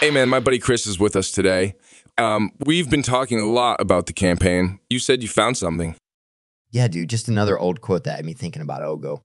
Hey, 0.00 0.12
man, 0.12 0.28
my 0.28 0.38
buddy 0.38 0.60
Chris 0.60 0.86
is 0.86 1.00
with 1.00 1.16
us 1.16 1.32
today. 1.32 1.74
Um, 2.18 2.52
we've 2.64 2.88
been 2.88 3.02
talking 3.02 3.40
a 3.40 3.46
lot 3.46 3.80
about 3.80 4.06
the 4.06 4.12
campaign. 4.12 4.78
You 4.88 5.00
said 5.00 5.24
you 5.24 5.28
found 5.28 5.56
something. 5.56 5.96
Yeah, 6.70 6.86
dude, 6.86 7.10
just 7.10 7.26
another 7.26 7.58
old 7.58 7.80
quote 7.80 8.04
that 8.04 8.14
had 8.14 8.24
me 8.24 8.32
thinking 8.32 8.62
about 8.62 8.82
Algo. 8.82 9.22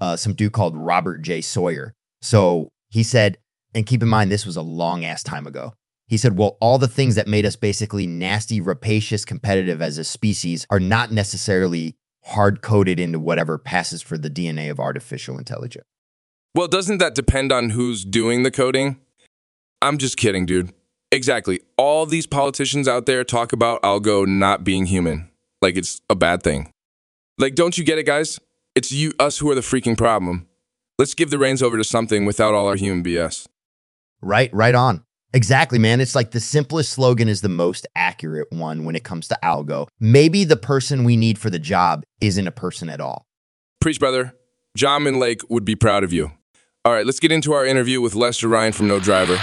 Uh, 0.00 0.14
some 0.14 0.34
dude 0.34 0.52
called 0.52 0.76
Robert 0.76 1.22
J. 1.22 1.40
Sawyer. 1.40 1.92
So 2.22 2.68
he 2.88 3.02
said, 3.02 3.38
and 3.74 3.84
keep 3.84 4.00
in 4.00 4.08
mind, 4.08 4.30
this 4.30 4.46
was 4.46 4.56
a 4.56 4.62
long 4.62 5.04
ass 5.04 5.24
time 5.24 5.44
ago. 5.44 5.74
He 6.06 6.18
said, 6.18 6.38
Well, 6.38 6.56
all 6.60 6.78
the 6.78 6.86
things 6.86 7.16
that 7.16 7.26
made 7.26 7.44
us 7.44 7.56
basically 7.56 8.06
nasty, 8.06 8.60
rapacious, 8.60 9.24
competitive 9.24 9.82
as 9.82 9.98
a 9.98 10.04
species 10.04 10.68
are 10.70 10.78
not 10.78 11.10
necessarily 11.10 11.96
hard 12.26 12.62
coded 12.62 13.00
into 13.00 13.18
whatever 13.18 13.58
passes 13.58 14.02
for 14.02 14.16
the 14.16 14.30
DNA 14.30 14.70
of 14.70 14.78
artificial 14.78 15.36
intelligence. 15.36 15.84
Well, 16.54 16.68
doesn't 16.68 16.98
that 16.98 17.16
depend 17.16 17.50
on 17.50 17.70
who's 17.70 18.04
doing 18.04 18.44
the 18.44 18.52
coding? 18.52 19.00
I'm 19.82 19.98
just 19.98 20.16
kidding, 20.16 20.46
dude. 20.46 20.72
Exactly. 21.12 21.60
All 21.76 22.06
these 22.06 22.26
politicians 22.26 22.88
out 22.88 23.06
there 23.06 23.24
talk 23.24 23.52
about 23.52 23.82
algo 23.82 24.26
not 24.26 24.64
being 24.64 24.86
human. 24.86 25.30
Like 25.62 25.76
it's 25.76 26.00
a 26.10 26.14
bad 26.14 26.42
thing. 26.42 26.72
Like, 27.38 27.54
don't 27.54 27.76
you 27.76 27.84
get 27.84 27.98
it, 27.98 28.04
guys? 28.04 28.40
It's 28.74 28.90
you, 28.92 29.12
us 29.20 29.38
who 29.38 29.50
are 29.50 29.54
the 29.54 29.60
freaking 29.60 29.96
problem. 29.96 30.46
Let's 30.98 31.14
give 31.14 31.30
the 31.30 31.38
reins 31.38 31.62
over 31.62 31.76
to 31.76 31.84
something 31.84 32.24
without 32.24 32.54
all 32.54 32.66
our 32.66 32.76
human 32.76 33.04
BS. 33.04 33.46
Right, 34.22 34.52
right 34.52 34.74
on. 34.74 35.04
Exactly, 35.34 35.78
man. 35.78 36.00
It's 36.00 36.14
like 36.14 36.30
the 36.30 36.40
simplest 36.40 36.92
slogan 36.92 37.28
is 37.28 37.42
the 37.42 37.50
most 37.50 37.86
accurate 37.94 38.48
one 38.50 38.84
when 38.84 38.96
it 38.96 39.04
comes 39.04 39.28
to 39.28 39.38
algo. 39.42 39.88
Maybe 40.00 40.44
the 40.44 40.56
person 40.56 41.04
we 41.04 41.16
need 41.16 41.38
for 41.38 41.50
the 41.50 41.58
job 41.58 42.04
isn't 42.22 42.46
a 42.46 42.52
person 42.52 42.88
at 42.88 43.00
all. 43.02 43.26
Preach, 43.80 44.00
brother. 44.00 44.34
Jamin 44.78 45.18
Lake 45.18 45.42
would 45.50 45.64
be 45.64 45.76
proud 45.76 46.04
of 46.04 46.12
you. 46.12 46.32
All 46.86 46.92
right, 46.92 47.04
let's 47.04 47.20
get 47.20 47.32
into 47.32 47.52
our 47.52 47.66
interview 47.66 48.00
with 48.00 48.14
Lester 48.14 48.48
Ryan 48.48 48.72
from 48.72 48.88
No 48.88 48.98
Driver. 48.98 49.38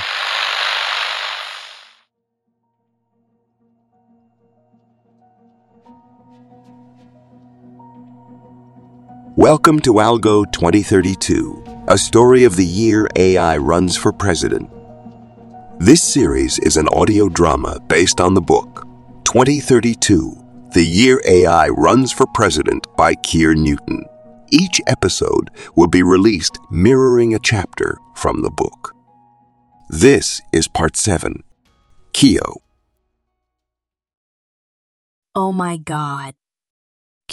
Welcome 9.36 9.80
to 9.80 9.94
Algo 9.94 10.46
2032, 10.52 11.86
a 11.88 11.98
story 11.98 12.44
of 12.44 12.56
the 12.56 12.64
year 12.64 13.10
AI 13.16 13.58
runs 13.58 13.98
for 13.98 14.12
president. 14.12 14.70
This 15.80 16.04
series 16.04 16.60
is 16.60 16.78
an 16.78 16.88
audio 16.90 17.30
drama 17.30 17.80
based 17.88 18.22
on 18.22 18.36
the 18.36 18.42
book 18.42 18.86
2032 19.24 20.38
The 20.74 20.86
Year 20.86 21.20
AI 21.26 21.70
Runs 21.70 22.12
for 22.12 22.28
President 22.36 22.86
by 22.96 23.16
Keir 23.16 23.56
Newton. 23.56 24.06
Each 24.52 24.80
episode 24.86 25.50
will 25.76 25.88
be 25.88 26.04
released 26.04 26.60
mirroring 26.70 27.34
a 27.34 27.40
chapter 27.40 27.98
from 28.14 28.44
the 28.44 28.52
book. 28.52 28.96
This 29.90 30.44
is 30.52 30.68
part 30.68 30.96
7 30.96 31.42
Kio. 32.14 32.62
Oh 35.34 35.52
my 35.52 35.78
god. 35.78 36.36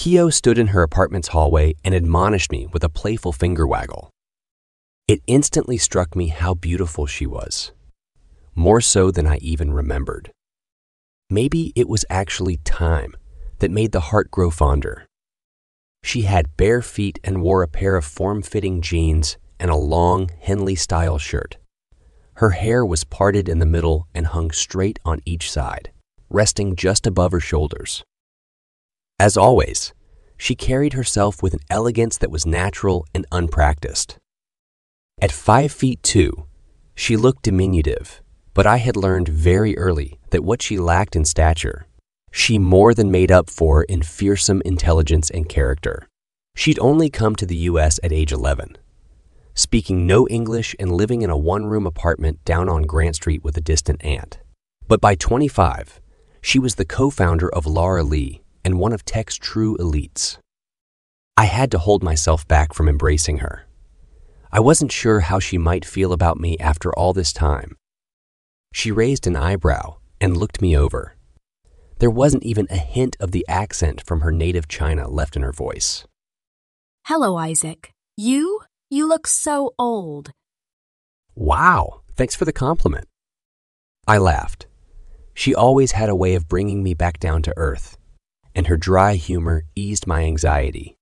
Kio 0.02 0.30
stood 0.30 0.56
in 0.56 0.68
her 0.68 0.82
apartment's 0.82 1.28
hallway 1.28 1.74
and 1.84 1.94
admonished 1.94 2.50
me 2.50 2.66
with 2.72 2.82
a 2.82 2.88
playful 2.88 3.34
finger 3.34 3.66
waggle. 3.66 4.08
It 5.06 5.20
instantly 5.26 5.76
struck 5.76 6.16
me 6.16 6.28
how 6.28 6.54
beautiful 6.54 7.04
she 7.04 7.26
was, 7.26 7.72
more 8.54 8.80
so 8.80 9.10
than 9.10 9.26
I 9.26 9.36
even 9.42 9.74
remembered. 9.74 10.32
Maybe 11.28 11.74
it 11.76 11.86
was 11.86 12.06
actually 12.08 12.56
time 12.64 13.14
that 13.58 13.70
made 13.70 13.92
the 13.92 14.08
heart 14.08 14.30
grow 14.30 14.48
fonder. 14.48 15.04
She 16.02 16.22
had 16.22 16.56
bare 16.56 16.80
feet 16.80 17.18
and 17.22 17.42
wore 17.42 17.62
a 17.62 17.68
pair 17.68 17.96
of 17.96 18.06
form 18.06 18.40
fitting 18.40 18.80
jeans 18.80 19.36
and 19.58 19.70
a 19.70 19.76
long 19.76 20.30
Henley 20.40 20.76
style 20.76 21.18
shirt. 21.18 21.58
Her 22.36 22.52
hair 22.52 22.86
was 22.86 23.04
parted 23.04 23.50
in 23.50 23.58
the 23.58 23.66
middle 23.66 24.08
and 24.14 24.28
hung 24.28 24.50
straight 24.50 24.98
on 25.04 25.20
each 25.26 25.50
side, 25.50 25.90
resting 26.30 26.74
just 26.74 27.06
above 27.06 27.32
her 27.32 27.40
shoulders. 27.40 28.02
As 29.20 29.36
always, 29.36 29.92
she 30.40 30.54
carried 30.54 30.94
herself 30.94 31.42
with 31.42 31.52
an 31.52 31.60
elegance 31.68 32.16
that 32.16 32.30
was 32.30 32.46
natural 32.46 33.06
and 33.14 33.26
unpracticed. 33.30 34.16
At 35.20 35.30
five 35.30 35.70
feet 35.70 36.02
two, 36.02 36.46
she 36.94 37.14
looked 37.14 37.42
diminutive, 37.42 38.22
but 38.54 38.66
I 38.66 38.78
had 38.78 38.96
learned 38.96 39.28
very 39.28 39.76
early 39.76 40.18
that 40.30 40.42
what 40.42 40.62
she 40.62 40.78
lacked 40.78 41.14
in 41.14 41.26
stature, 41.26 41.86
she 42.32 42.58
more 42.58 42.94
than 42.94 43.10
made 43.10 43.30
up 43.30 43.50
for 43.50 43.84
in 43.84 44.00
fearsome 44.00 44.62
intelligence 44.64 45.28
and 45.28 45.46
character. 45.46 46.08
She'd 46.56 46.78
only 46.78 47.10
come 47.10 47.36
to 47.36 47.44
the 47.44 47.68
U.S. 47.72 48.00
at 48.02 48.10
age 48.10 48.32
11, 48.32 48.78
speaking 49.52 50.06
no 50.06 50.26
English 50.28 50.74
and 50.80 50.90
living 50.90 51.20
in 51.20 51.28
a 51.28 51.36
one 51.36 51.66
room 51.66 51.86
apartment 51.86 52.42
down 52.46 52.66
on 52.66 52.84
Grant 52.84 53.16
Street 53.16 53.44
with 53.44 53.58
a 53.58 53.60
distant 53.60 54.02
aunt. 54.02 54.38
But 54.88 55.02
by 55.02 55.16
25, 55.16 56.00
she 56.40 56.58
was 56.58 56.76
the 56.76 56.86
co 56.86 57.10
founder 57.10 57.52
of 57.54 57.66
LaRaLi 57.66 58.40
and 58.64 58.78
one 58.78 58.92
of 58.92 59.04
tech's 59.04 59.36
true 59.36 59.76
elites. 59.78 60.38
I 61.36 61.44
had 61.44 61.70
to 61.70 61.78
hold 61.78 62.02
myself 62.02 62.46
back 62.46 62.74
from 62.74 62.88
embracing 62.88 63.38
her. 63.38 63.66
I 64.52 64.60
wasn't 64.60 64.92
sure 64.92 65.20
how 65.20 65.38
she 65.38 65.58
might 65.58 65.84
feel 65.84 66.12
about 66.12 66.38
me 66.38 66.58
after 66.58 66.92
all 66.94 67.12
this 67.12 67.32
time. 67.32 67.76
She 68.72 68.90
raised 68.90 69.26
an 69.26 69.36
eyebrow 69.36 69.96
and 70.20 70.36
looked 70.36 70.60
me 70.60 70.76
over. 70.76 71.16
There 71.98 72.10
wasn't 72.10 72.44
even 72.44 72.66
a 72.70 72.76
hint 72.76 73.16
of 73.20 73.30
the 73.30 73.44
accent 73.48 74.02
from 74.04 74.20
her 74.20 74.32
native 74.32 74.68
China 74.68 75.08
left 75.08 75.36
in 75.36 75.42
her 75.42 75.52
voice. 75.52 76.06
Hello, 77.06 77.36
Isaac. 77.36 77.92
You? 78.16 78.60
You 78.90 79.08
look 79.08 79.26
so 79.26 79.72
old. 79.78 80.32
Wow, 81.34 82.02
thanks 82.16 82.34
for 82.34 82.44
the 82.44 82.52
compliment. 82.52 83.06
I 84.06 84.18
laughed. 84.18 84.66
She 85.34 85.54
always 85.54 85.92
had 85.92 86.08
a 86.08 86.16
way 86.16 86.34
of 86.34 86.48
bringing 86.48 86.82
me 86.82 86.94
back 86.94 87.20
down 87.20 87.42
to 87.42 87.54
earth, 87.56 87.96
and 88.60 88.66
her 88.66 88.76
dry 88.76 89.14
humor 89.14 89.62
eased 89.74 90.06
my 90.06 90.22
anxiety. 90.24 90.94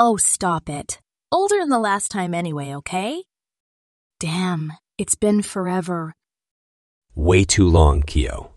Oh, 0.00 0.16
stop 0.16 0.68
it. 0.68 0.98
Older 1.30 1.60
than 1.60 1.68
the 1.68 1.78
last 1.78 2.10
time 2.10 2.34
anyway, 2.34 2.74
okay? 2.74 3.22
Damn, 4.18 4.72
it's 4.98 5.14
been 5.14 5.42
forever. 5.42 6.12
Way 7.14 7.44
too 7.44 7.68
long, 7.68 8.02
Kio, 8.02 8.50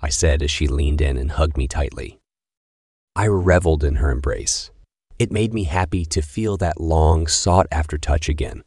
I 0.00 0.08
said 0.08 0.40
as 0.40 0.52
she 0.52 0.68
leaned 0.68 1.00
in 1.00 1.16
and 1.16 1.32
hugged 1.32 1.56
me 1.56 1.66
tightly. 1.66 2.20
I 3.16 3.26
reveled 3.26 3.82
in 3.82 3.96
her 3.96 4.12
embrace. 4.12 4.70
It 5.18 5.32
made 5.32 5.52
me 5.52 5.64
happy 5.64 6.04
to 6.04 6.22
feel 6.22 6.58
that 6.58 6.80
long, 6.80 7.26
sought 7.26 7.66
after 7.72 7.98
touch 7.98 8.28
again. 8.28 8.62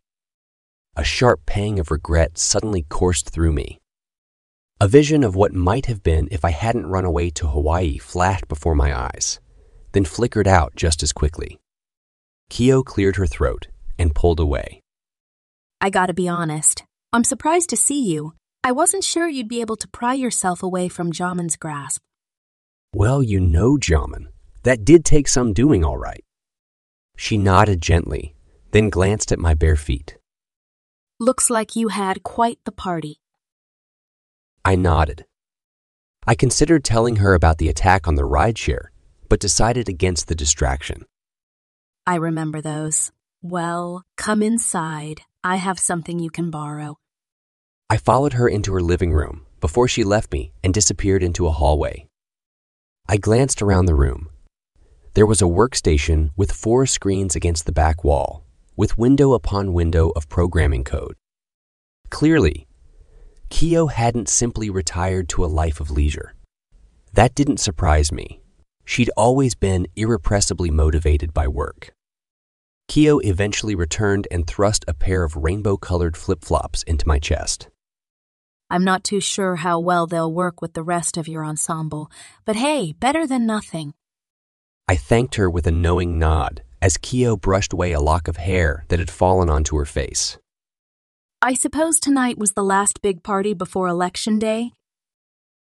A 0.97 1.05
sharp 1.05 1.45
pang 1.45 1.79
of 1.79 1.91
regret 1.91 2.37
suddenly 2.37 2.85
coursed 2.89 3.29
through 3.29 3.53
me. 3.53 3.79
A 4.81 4.87
vision 4.87 5.23
of 5.23 5.35
what 5.35 5.53
might 5.53 5.85
have 5.85 6.01
been 6.01 6.27
if 6.31 6.43
I 6.43 6.49
hadn't 6.49 6.87
run 6.87 7.05
away 7.05 7.29
to 7.37 7.47
Hawaii 7.47 7.99
flashed 7.99 8.47
before 8.47 8.73
my 8.73 8.91
eyes, 8.99 9.39
then 9.91 10.05
flickered 10.05 10.47
out 10.47 10.75
just 10.75 11.03
as 11.03 11.13
quickly. 11.13 11.59
Kio 12.49 12.81
cleared 12.81 13.17
her 13.17 13.27
throat 13.27 13.67
and 13.99 14.15
pulled 14.15 14.39
away. 14.39 14.81
I 15.79 15.91
gotta 15.91 16.15
be 16.15 16.27
honest. 16.27 16.83
I'm 17.13 17.23
surprised 17.23 17.69
to 17.69 17.77
see 17.77 18.03
you. 18.11 18.33
I 18.63 18.71
wasn't 18.71 19.03
sure 19.03 19.27
you'd 19.27 19.47
be 19.47 19.61
able 19.61 19.75
to 19.75 19.87
pry 19.87 20.15
yourself 20.15 20.63
away 20.63 20.89
from 20.89 21.11
Jamin's 21.11 21.57
grasp. 21.57 22.01
Well, 22.91 23.21
you 23.21 23.39
know, 23.39 23.77
Jamin, 23.77 24.29
that 24.63 24.83
did 24.83 25.05
take 25.05 25.27
some 25.27 25.53
doing, 25.53 25.85
all 25.85 25.97
right. 25.97 26.23
She 27.15 27.37
nodded 27.37 27.83
gently, 27.83 28.33
then 28.71 28.89
glanced 28.89 29.31
at 29.31 29.37
my 29.37 29.53
bare 29.53 29.75
feet. 29.75 30.17
Looks 31.19 31.51
like 31.51 31.75
you 31.75 31.89
had 31.89 32.23
quite 32.23 32.57
the 32.65 32.71
party. 32.71 33.19
I 34.63 34.75
nodded. 34.75 35.25
I 36.27 36.35
considered 36.35 36.83
telling 36.83 37.15
her 37.17 37.33
about 37.33 37.57
the 37.57 37.69
attack 37.69 38.07
on 38.07 38.15
the 38.15 38.27
rideshare, 38.27 38.89
but 39.27 39.39
decided 39.39 39.89
against 39.89 40.27
the 40.27 40.35
distraction. 40.35 41.05
I 42.05 42.15
remember 42.15 42.61
those. 42.61 43.11
Well, 43.41 44.03
come 44.17 44.43
inside. 44.43 45.21
I 45.43 45.55
have 45.55 45.79
something 45.79 46.19
you 46.19 46.29
can 46.29 46.51
borrow. 46.51 46.99
I 47.89 47.97
followed 47.97 48.33
her 48.33 48.47
into 48.47 48.73
her 48.73 48.81
living 48.81 49.11
room 49.11 49.47
before 49.59 49.87
she 49.87 50.03
left 50.03 50.31
me 50.31 50.53
and 50.63 50.73
disappeared 50.73 51.23
into 51.23 51.47
a 51.47 51.51
hallway. 51.51 52.07
I 53.09 53.17
glanced 53.17 53.61
around 53.61 53.87
the 53.87 53.95
room. 53.95 54.29
There 55.15 55.25
was 55.25 55.41
a 55.41 55.45
workstation 55.45 56.29
with 56.37 56.51
four 56.51 56.85
screens 56.85 57.35
against 57.35 57.65
the 57.65 57.71
back 57.71 58.03
wall, 58.03 58.45
with 58.77 58.97
window 58.97 59.33
upon 59.33 59.73
window 59.73 60.11
of 60.15 60.29
programming 60.29 60.83
code. 60.83 61.15
Clearly, 62.09 62.67
Kio 63.51 63.87
hadn't 63.87 64.29
simply 64.29 64.71
retired 64.71 65.29
to 65.29 65.45
a 65.45 65.53
life 65.61 65.79
of 65.79 65.91
leisure. 65.91 66.33
That 67.13 67.35
didn't 67.35 67.59
surprise 67.59 68.11
me. 68.11 68.41
She'd 68.85 69.11
always 69.15 69.53
been 69.53 69.87
irrepressibly 69.95 70.71
motivated 70.71 71.33
by 71.33 71.47
work. 71.47 71.93
Kio 72.87 73.19
eventually 73.19 73.75
returned 73.75 74.27
and 74.31 74.47
thrust 74.47 74.83
a 74.87 74.95
pair 74.95 75.23
of 75.23 75.35
rainbow 75.35 75.77
colored 75.77 76.17
flip 76.17 76.43
flops 76.43 76.81
into 76.83 77.07
my 77.07 77.19
chest. 77.19 77.69
I'm 78.69 78.85
not 78.85 79.03
too 79.03 79.19
sure 79.19 79.57
how 79.57 79.79
well 79.79 80.07
they'll 80.07 80.33
work 80.33 80.61
with 80.61 80.73
the 80.73 80.81
rest 80.81 81.17
of 81.17 81.27
your 81.27 81.45
ensemble, 81.45 82.09
but 82.45 82.55
hey, 82.55 82.93
better 82.93 83.27
than 83.27 83.45
nothing. 83.45 83.93
I 84.87 84.95
thanked 84.95 85.35
her 85.35 85.49
with 85.49 85.67
a 85.67 85.71
knowing 85.71 86.17
nod 86.17 86.63
as 86.81 86.97
Keo 86.97 87.35
brushed 87.35 87.73
away 87.73 87.91
a 87.91 87.99
lock 87.99 88.27
of 88.27 88.37
hair 88.37 88.85
that 88.87 88.99
had 88.99 89.11
fallen 89.11 89.49
onto 89.49 89.77
her 89.77 89.85
face. 89.85 90.37
I 91.43 91.55
suppose 91.55 91.99
tonight 91.99 92.37
was 92.37 92.53
the 92.53 92.63
last 92.63 93.01
big 93.01 93.23
party 93.23 93.55
before 93.55 93.87
Election 93.87 94.37
Day? 94.37 94.73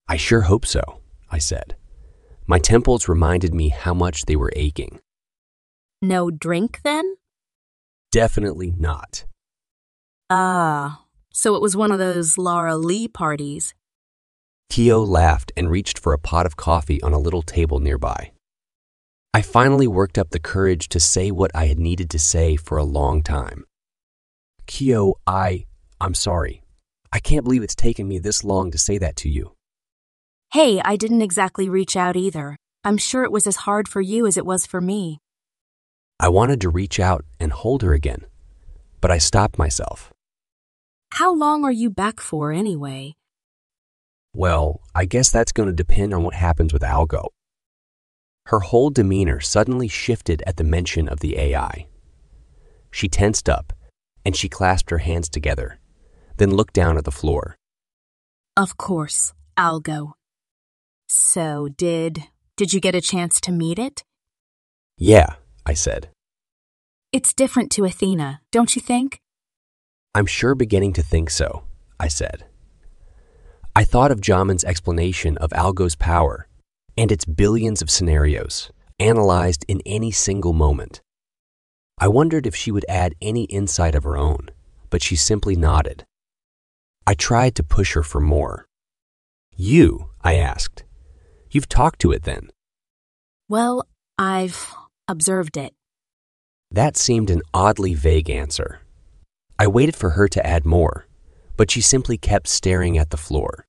I 0.08 0.18
sure 0.18 0.42
hope 0.42 0.66
so, 0.66 0.82
I 1.30 1.38
said. 1.38 1.76
My 2.48 2.58
temples 2.58 3.08
reminded 3.08 3.54
me 3.54 3.70
how 3.70 3.94
much 3.94 4.26
they 4.26 4.36
were 4.36 4.52
aching. 4.56 5.00
No 6.02 6.32
drink 6.32 6.80
then? 6.84 7.18
Definitely 8.12 8.74
not. 8.76 9.26
Ah, 10.32 11.04
so 11.32 11.54
it 11.56 11.62
was 11.62 11.78
one 11.78 11.92
of 11.92 12.00
those 12.00 12.38
LaRaLi 12.38 13.14
parties. 13.14 13.76
Kio 14.72 15.04
laughed 15.04 15.52
and 15.56 15.70
reached 15.70 16.00
for 16.00 16.12
a 16.12 16.20
pot 16.20 16.48
of 16.48 16.58
coffee 16.58 17.00
on 17.04 17.14
a 17.14 17.20
little 17.20 17.44
table 17.44 17.80
nearby. 17.80 18.32
I 19.32 19.44
finally 19.44 19.86
worked 19.86 20.18
up 20.18 20.32
the 20.32 20.40
courage 20.40 20.90
to 20.90 21.00
say 21.00 21.30
what 21.30 21.52
I 21.54 21.68
had 21.68 21.78
needed 21.78 22.10
to 22.10 22.20
say 22.20 22.56
for 22.56 22.80
a 22.80 22.84
long 22.84 23.22
time. 23.22 23.66
Kio, 24.68 25.16
I. 25.26 25.66
I'm 26.00 26.14
sorry. 26.14 26.62
I 27.12 27.20
can't 27.20 27.44
believe 27.44 27.64
it's 27.64 27.76
taken 27.76 28.08
me 28.08 28.20
this 28.20 28.44
long 28.44 28.70
to 28.72 28.78
say 28.78 28.98
that 29.00 29.16
to 29.18 29.30
you. 29.30 29.54
Hey, 30.54 30.82
I 30.84 30.96
didn't 30.98 31.22
exactly 31.22 31.68
reach 31.70 31.96
out 31.96 32.16
either. 32.16 32.58
I'm 32.84 32.98
sure 32.98 33.24
it 33.24 33.32
was 33.32 33.48
as 33.48 33.56
hard 33.68 33.88
for 33.88 34.02
you 34.02 34.28
as 34.28 34.38
it 34.38 34.46
was 34.46 34.66
for 34.66 34.80
me. 34.80 35.20
I 36.20 36.30
wanted 36.30 36.62
to 36.62 36.70
reach 36.70 37.00
out 37.00 37.26
and 37.40 37.52
hold 37.52 37.82
her 37.82 37.94
again, 37.94 38.26
but 39.02 39.12
I 39.12 39.18
stopped 39.18 39.58
myself. 39.58 40.14
How 41.14 41.34
long 41.34 41.64
are 41.64 41.72
you 41.72 41.90
back 41.90 42.20
for 42.20 42.52
anyway? 42.52 43.16
Well, 44.34 44.82
I 44.94 45.06
guess 45.06 45.32
that's 45.32 45.52
going 45.52 45.68
to 45.68 45.74
depend 45.74 46.14
on 46.14 46.24
what 46.24 46.36
happens 46.36 46.74
with 46.74 46.82
Algo. 46.82 47.30
Her 48.48 48.60
whole 48.60 48.90
demeanor 48.90 49.40
suddenly 49.40 49.88
shifted 49.88 50.44
at 50.46 50.58
the 50.58 50.64
mention 50.64 51.08
of 51.08 51.20
the 51.20 51.38
AI. 51.38 51.88
She 52.92 53.10
tensed 53.10 53.50
up 53.50 53.74
and 54.28 54.36
she 54.36 54.50
clasped 54.50 54.90
her 54.90 54.98
hands 54.98 55.30
together, 55.30 55.80
then 56.36 56.54
looked 56.54 56.74
down 56.74 56.98
at 56.98 57.06
the 57.06 57.12
floor. 57.12 57.56
Of 58.58 58.76
course, 58.76 59.34
Algo. 59.58 60.16
So, 61.08 61.70
did 61.70 62.26
did 62.58 62.74
you 62.74 62.82
get 62.82 62.94
a 62.94 63.00
chance 63.00 63.40
to 63.42 63.54
meet 63.54 63.80
it? 63.80 64.04
Yeah, 64.98 65.36
I 65.66 65.76
said. 65.76 66.10
It's 67.14 67.34
different 67.34 67.72
to 67.72 67.86
Athena, 67.86 68.42
don't 68.52 68.76
you 68.76 68.82
think? 68.82 69.22
I'm 70.14 70.26
sure 70.26 70.56
beginning 70.56 70.92
to 70.94 71.02
think 71.02 71.30
so, 71.30 71.64
I 71.98 72.10
said. 72.10 72.44
I 73.78 73.86
thought 73.86 74.12
of 74.12 74.20
Jamin's 74.20 74.66
explanation 74.66 75.38
of 75.38 75.52
Algo's 75.52 75.96
power 75.96 76.50
and 76.98 77.14
its 77.14 77.24
billions 77.24 77.82
of 77.82 77.90
scenarios, 77.90 78.72
analyzed 79.00 79.64
in 79.70 79.82
any 79.86 80.12
single 80.12 80.52
moment. 80.52 81.00
I 82.00 82.08
wondered 82.08 82.46
if 82.46 82.56
she 82.56 82.72
would 82.72 82.86
add 82.88 83.16
any 83.22 83.46
insight 83.46 83.96
of 83.96 84.04
her 84.04 84.18
own, 84.18 84.50
but 84.90 85.02
she 85.02 85.16
simply 85.16 85.56
nodded. 85.56 86.06
I 87.08 87.14
tried 87.14 87.56
to 87.56 87.64
push 87.64 87.94
her 87.94 88.04
for 88.04 88.20
more. 88.20 88.68
You, 89.56 90.10
I 90.22 90.36
asked. 90.36 90.84
You've 91.50 91.70
talked 91.70 92.00
to 92.02 92.12
it 92.12 92.24
then. 92.24 92.50
Well, 93.50 93.88
I've 94.20 94.76
observed 95.08 95.58
it. 95.58 95.74
That 96.70 96.98
seemed 96.98 97.30
an 97.30 97.42
oddly 97.54 97.94
vague 97.94 98.30
answer. 98.30 98.82
I 99.58 99.68
waited 99.68 99.96
for 99.96 100.12
her 100.12 100.28
to 100.28 100.46
add 100.46 100.66
more, 100.66 101.08
but 101.56 101.72
she 101.72 101.82
simply 101.82 102.18
kept 102.18 102.48
staring 102.48 102.98
at 102.98 103.10
the 103.10 103.18
floor. 103.18 103.66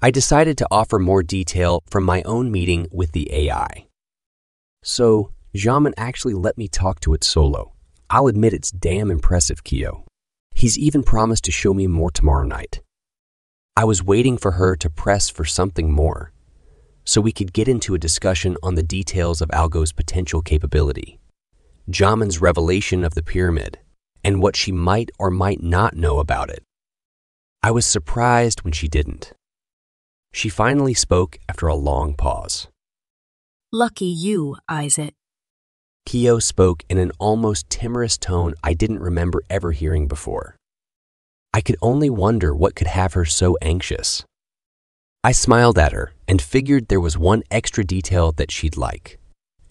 I 0.00 0.10
decided 0.10 0.56
to 0.58 0.68
offer 0.70 0.98
more 0.98 1.22
detail 1.22 1.82
from 1.90 2.04
my 2.04 2.22
own 2.22 2.50
meeting 2.50 2.86
with 2.90 3.12
the 3.12 3.30
AI. 3.32 3.88
So, 4.82 5.32
Jamin 5.56 5.94
actually 5.96 6.34
let 6.34 6.58
me 6.58 6.68
talk 6.68 7.00
to 7.00 7.14
it 7.14 7.24
solo. 7.24 7.72
I'll 8.10 8.28
admit 8.28 8.52
it's 8.52 8.70
damn 8.70 9.10
impressive, 9.10 9.64
Kio. 9.64 10.04
He's 10.54 10.78
even 10.78 11.02
promised 11.02 11.44
to 11.44 11.50
show 11.50 11.74
me 11.74 11.86
more 11.86 12.10
tomorrow 12.10 12.46
night. 12.46 12.82
I 13.76 13.84
was 13.84 14.02
waiting 14.02 14.38
for 14.38 14.52
her 14.52 14.76
to 14.76 14.88
press 14.88 15.28
for 15.28 15.44
something 15.44 15.90
more, 15.90 16.32
so 17.04 17.20
we 17.20 17.32
could 17.32 17.52
get 17.52 17.68
into 17.68 17.94
a 17.94 17.98
discussion 17.98 18.56
on 18.62 18.74
the 18.74 18.82
details 18.82 19.40
of 19.40 19.50
Algo's 19.50 19.92
potential 19.92 20.42
capability, 20.42 21.18
Jamin's 21.90 22.40
revelation 22.40 23.04
of 23.04 23.14
the 23.14 23.22
pyramid, 23.22 23.78
and 24.24 24.42
what 24.42 24.56
she 24.56 24.72
might 24.72 25.10
or 25.18 25.30
might 25.30 25.62
not 25.62 25.94
know 25.94 26.18
about 26.18 26.50
it. 26.50 26.62
I 27.62 27.70
was 27.70 27.86
surprised 27.86 28.62
when 28.62 28.72
she 28.72 28.88
didn't. 28.88 29.32
She 30.32 30.48
finally 30.48 30.94
spoke 30.94 31.38
after 31.48 31.66
a 31.66 31.74
long 31.74 32.14
pause. 32.14 32.68
Lucky 33.72 34.06
you, 34.06 34.56
Isaac. 34.68 35.14
Kio 36.06 36.38
spoke 36.38 36.84
in 36.88 36.98
an 36.98 37.10
almost 37.18 37.68
timorous 37.68 38.16
tone 38.16 38.54
I 38.62 38.74
didn't 38.74 39.00
remember 39.00 39.42
ever 39.50 39.72
hearing 39.72 40.06
before. 40.06 40.54
I 41.52 41.60
could 41.60 41.76
only 41.82 42.08
wonder 42.08 42.54
what 42.54 42.76
could 42.76 42.86
have 42.86 43.14
her 43.14 43.24
so 43.24 43.58
anxious. 43.60 44.24
I 45.24 45.32
smiled 45.32 45.78
at 45.78 45.90
her 45.90 46.12
and 46.28 46.40
figured 46.40 46.86
there 46.86 47.00
was 47.00 47.18
one 47.18 47.42
extra 47.50 47.82
detail 47.82 48.30
that 48.32 48.52
she'd 48.52 48.76
like, 48.76 49.18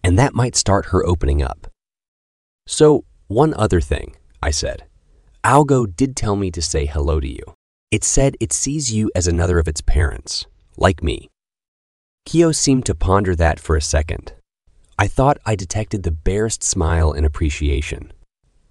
and 0.04 0.20
that 0.20 0.36
might 0.36 0.58
start 0.58 0.88
her 0.88 1.06
opening 1.06 1.42
up. 1.42 1.68
So, 2.68 3.06
one 3.28 3.54
other 3.54 3.80
thing, 3.80 4.18
I 4.44 4.52
said. 4.52 4.84
Algo 5.42 5.86
did 5.96 6.18
tell 6.18 6.36
me 6.36 6.52
to 6.52 6.62
say 6.62 6.86
hello 6.86 7.22
to 7.22 7.28
you. 7.30 7.44
It 7.92 8.04
said 8.04 8.36
it 8.42 8.52
sees 8.52 8.92
you 8.92 9.10
as 9.16 9.26
another 9.26 9.58
of 9.58 9.70
its 9.70 9.80
parents, 9.80 10.48
like 10.76 11.02
me. 11.02 11.30
Kio 12.26 12.52
seemed 12.52 12.86
to 12.88 12.94
ponder 12.94 13.38
that 13.38 13.58
for 13.58 13.78
a 13.78 13.82
second. 13.82 14.34
I 14.98 15.08
thought 15.08 15.40
I 15.46 15.56
detected 15.56 16.04
the 16.04 16.12
barest 16.12 16.64
smile 16.64 17.12
in 17.12 17.26
appreciation, 17.26 18.14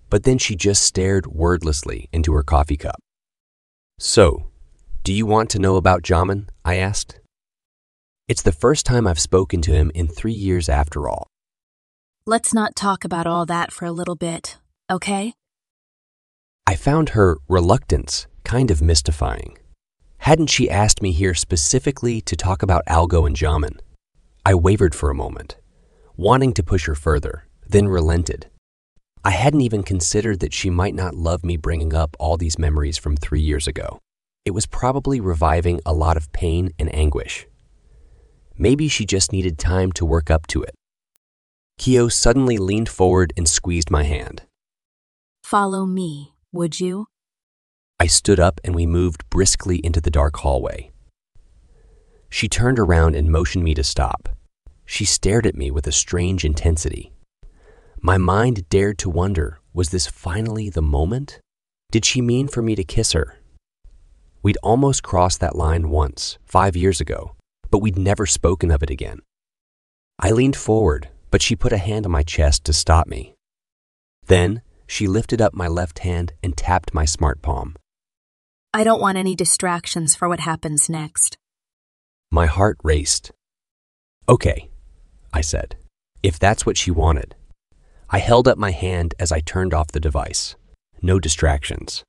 but 0.08 0.22
then 0.22 0.38
she 0.38 0.56
just 0.56 0.82
stared 0.82 1.26
wordlessly 1.26 2.08
into 2.12 2.32
her 2.32 2.42
coffee 2.42 2.78
cup. 2.78 2.98
So, 3.98 4.46
do 5.02 5.12
you 5.12 5.26
want 5.26 5.50
to 5.50 5.58
know 5.58 5.76
about 5.76 6.02
Jamin? 6.02 6.48
I 6.64 6.76
asked. 6.76 7.20
It's 8.26 8.40
the 8.40 8.52
first 8.52 8.86
time 8.86 9.06
I've 9.06 9.20
spoken 9.20 9.60
to 9.62 9.72
him 9.72 9.92
in 9.94 10.08
three 10.08 10.32
years 10.32 10.70
after 10.70 11.10
all. 11.10 11.28
Let's 12.24 12.54
not 12.54 12.74
talk 12.74 13.04
about 13.04 13.26
all 13.26 13.44
that 13.44 13.70
for 13.70 13.84
a 13.84 13.92
little 13.92 14.16
bit, 14.16 14.56
okay? 14.90 15.34
I 16.66 16.74
found 16.74 17.10
her 17.10 17.36
reluctance 17.50 18.26
kind 18.44 18.70
of 18.70 18.80
mystifying. 18.80 19.58
Hadn't 20.18 20.46
she 20.46 20.70
asked 20.70 21.02
me 21.02 21.12
here 21.12 21.34
specifically 21.34 22.22
to 22.22 22.34
talk 22.34 22.62
about 22.62 22.86
Algo 22.86 23.26
and 23.26 23.36
Jamin? 23.36 23.78
I 24.46 24.54
wavered 24.54 24.94
for 24.94 25.10
a 25.10 25.14
moment, 25.14 25.56
wanting 26.16 26.52
to 26.54 26.62
push 26.62 26.86
her 26.86 26.94
further, 26.94 27.46
then 27.66 27.88
relented. 27.88 28.50
I 29.24 29.30
hadn't 29.30 29.62
even 29.62 29.82
considered 29.82 30.40
that 30.40 30.52
she 30.52 30.70
might 30.70 30.94
not 30.94 31.14
love 31.14 31.44
me 31.44 31.56
bringing 31.56 31.94
up 31.94 32.14
all 32.18 32.36
these 32.36 32.58
memories 32.58 32.98
from 32.98 33.16
three 33.16 33.40
years 33.40 33.66
ago. 33.66 33.98
It 34.44 34.52
was 34.52 34.66
probably 34.66 35.20
reviving 35.20 35.80
a 35.86 35.94
lot 35.94 36.16
of 36.16 36.30
pain 36.32 36.70
and 36.78 36.94
anguish. 36.94 37.46
Maybe 38.56 38.88
she 38.88 39.06
just 39.06 39.32
needed 39.32 39.58
time 39.58 39.90
to 39.92 40.04
work 40.04 40.30
up 40.30 40.46
to 40.48 40.62
it. 40.62 40.74
Kio 41.78 42.08
suddenly 42.08 42.58
leaned 42.58 42.88
forward 42.88 43.32
and 43.36 43.48
squeezed 43.48 43.90
my 43.90 44.04
hand. 44.04 44.42
Follow 45.42 45.86
me, 45.86 46.34
would 46.52 46.78
you? 46.78 47.06
I 47.98 48.06
stood 48.06 48.38
up 48.38 48.60
and 48.62 48.74
we 48.74 48.86
moved 48.86 49.28
briskly 49.30 49.78
into 49.78 50.00
the 50.00 50.10
dark 50.10 50.36
hallway. 50.36 50.92
She 52.28 52.48
turned 52.48 52.78
around 52.78 53.16
and 53.16 53.30
motioned 53.30 53.64
me 53.64 53.74
to 53.74 53.84
stop. 53.84 54.28
She 54.86 55.04
stared 55.04 55.46
at 55.46 55.56
me 55.56 55.70
with 55.70 55.86
a 55.86 55.92
strange 55.92 56.44
intensity. 56.44 57.12
My 58.00 58.18
mind 58.18 58.68
dared 58.68 58.98
to 58.98 59.10
wonder 59.10 59.60
was 59.72 59.90
this 59.90 60.06
finally 60.06 60.70
the 60.70 60.82
moment? 60.82 61.40
Did 61.90 62.04
she 62.04 62.20
mean 62.20 62.48
for 62.48 62.62
me 62.62 62.74
to 62.74 62.84
kiss 62.84 63.12
her? 63.12 63.38
We'd 64.42 64.58
almost 64.62 65.02
crossed 65.02 65.40
that 65.40 65.56
line 65.56 65.88
once, 65.88 66.38
five 66.44 66.76
years 66.76 67.00
ago, 67.00 67.34
but 67.70 67.78
we'd 67.78 67.98
never 67.98 68.26
spoken 68.26 68.70
of 68.70 68.82
it 68.82 68.90
again. 68.90 69.20
I 70.18 70.30
leaned 70.30 70.56
forward, 70.56 71.08
but 71.30 71.42
she 71.42 71.56
put 71.56 71.72
a 71.72 71.78
hand 71.78 72.06
on 72.06 72.12
my 72.12 72.22
chest 72.22 72.64
to 72.64 72.72
stop 72.72 73.06
me. 73.06 73.34
Then 74.26 74.62
she 74.86 75.06
lifted 75.06 75.40
up 75.40 75.54
my 75.54 75.66
left 75.66 76.00
hand 76.00 76.34
and 76.42 76.56
tapped 76.56 76.94
my 76.94 77.04
smart 77.04 77.42
palm. 77.42 77.74
I 78.72 78.84
don't 78.84 79.00
want 79.00 79.18
any 79.18 79.34
distractions 79.34 80.14
for 80.14 80.28
what 80.28 80.40
happens 80.40 80.90
next. 80.90 81.36
My 82.30 82.46
heart 82.46 82.76
raced. 82.82 83.32
Okay, 84.28 84.68
I 85.34 85.40
said, 85.40 85.76
if 86.22 86.38
that's 86.38 86.64
what 86.64 86.78
she 86.78 86.92
wanted. 86.92 87.34
I 88.08 88.18
held 88.18 88.46
up 88.46 88.56
my 88.56 88.70
hand 88.70 89.14
as 89.18 89.32
I 89.32 89.40
turned 89.40 89.74
off 89.74 89.88
the 89.88 89.98
device. 89.98 90.54
No 91.02 91.18
distractions. 91.18 92.04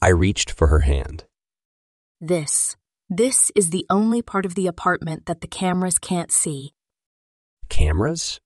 I 0.00 0.08
reached 0.08 0.52
for 0.52 0.68
her 0.68 0.80
hand. 0.80 1.24
This. 2.20 2.76
This 3.08 3.50
is 3.56 3.70
the 3.70 3.84
only 3.90 4.22
part 4.22 4.46
of 4.46 4.54
the 4.54 4.68
apartment 4.68 5.26
that 5.26 5.40
the 5.40 5.48
cameras 5.48 5.98
can't 5.98 6.30
see. 6.30 6.72
Cameras? 7.68 8.38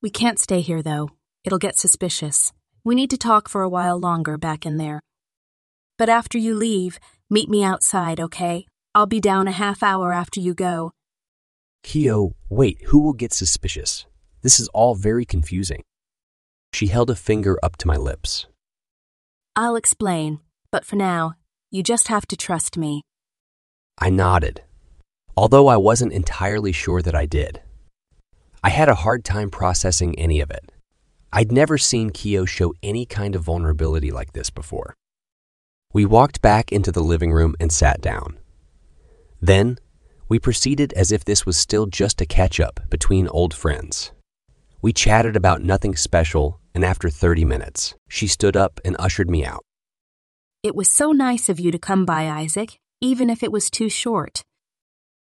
We 0.00 0.10
can't 0.10 0.38
stay 0.38 0.60
here, 0.60 0.80
though. 0.80 1.10
It'll 1.42 1.58
get 1.58 1.76
suspicious. 1.76 2.52
We 2.84 2.94
need 2.94 3.10
to 3.10 3.18
talk 3.18 3.48
for 3.48 3.62
a 3.62 3.68
while 3.68 3.98
longer 3.98 4.38
back 4.38 4.64
in 4.64 4.76
there. 4.76 5.00
But 5.98 6.08
after 6.08 6.38
you 6.38 6.54
leave, 6.54 7.00
meet 7.28 7.48
me 7.48 7.64
outside, 7.64 8.20
okay? 8.20 8.66
I'll 8.94 9.06
be 9.06 9.20
down 9.20 9.48
a 9.48 9.52
half 9.52 9.82
hour 9.82 10.12
after 10.12 10.38
you 10.38 10.54
go. 10.54 10.92
Kio, 11.84 12.34
wait, 12.48 12.80
who 12.86 12.98
will 12.98 13.12
get 13.12 13.32
suspicious? 13.32 14.06
This 14.42 14.58
is 14.58 14.68
all 14.68 14.94
very 14.94 15.24
confusing. 15.24 15.82
She 16.72 16.88
held 16.88 17.10
a 17.10 17.14
finger 17.14 17.58
up 17.62 17.76
to 17.76 17.86
my 17.86 17.96
lips. 17.96 18.46
I'll 19.54 19.76
explain, 19.76 20.40
but 20.72 20.84
for 20.84 20.96
now, 20.96 21.34
you 21.70 21.82
just 21.82 22.08
have 22.08 22.26
to 22.28 22.36
trust 22.36 22.76
me. 22.78 23.02
I 23.98 24.10
nodded, 24.10 24.62
although 25.36 25.68
I 25.68 25.76
wasn't 25.76 26.12
entirely 26.14 26.72
sure 26.72 27.02
that 27.02 27.14
I 27.14 27.26
did. 27.26 27.60
I 28.64 28.70
had 28.70 28.88
a 28.88 28.96
hard 29.04 29.22
time 29.24 29.50
processing 29.50 30.18
any 30.18 30.40
of 30.40 30.50
it. 30.50 30.72
I'd 31.32 31.52
never 31.52 31.76
seen 31.76 32.10
Kio 32.10 32.46
show 32.46 32.72
any 32.82 33.04
kind 33.04 33.36
of 33.36 33.42
vulnerability 33.42 34.10
like 34.10 34.32
this 34.32 34.48
before. 34.48 34.94
We 35.92 36.06
walked 36.06 36.40
back 36.40 36.72
into 36.72 36.90
the 36.90 37.04
living 37.04 37.30
room 37.30 37.54
and 37.60 37.70
sat 37.70 38.00
down. 38.00 38.38
Then, 39.40 39.78
we 40.28 40.38
proceeded 40.38 40.92
as 40.94 41.12
if 41.12 41.24
this 41.24 41.44
was 41.44 41.56
still 41.56 41.86
just 41.86 42.20
a 42.20 42.26
catch 42.26 42.60
up 42.60 42.80
between 42.90 43.28
old 43.28 43.54
friends. 43.54 44.12
We 44.80 44.92
chatted 44.92 45.36
about 45.36 45.62
nothing 45.62 45.96
special, 45.96 46.60
and 46.74 46.84
after 46.84 47.08
30 47.08 47.44
minutes, 47.44 47.94
she 48.08 48.26
stood 48.26 48.56
up 48.56 48.80
and 48.84 48.96
ushered 48.98 49.30
me 49.30 49.44
out. 49.44 49.64
It 50.62 50.74
was 50.74 50.90
so 50.90 51.12
nice 51.12 51.48
of 51.48 51.60
you 51.60 51.70
to 51.70 51.78
come 51.78 52.04
by, 52.04 52.28
Isaac, 52.28 52.78
even 53.00 53.28
if 53.28 53.42
it 53.42 53.52
was 53.52 53.70
too 53.70 53.88
short. 53.88 54.42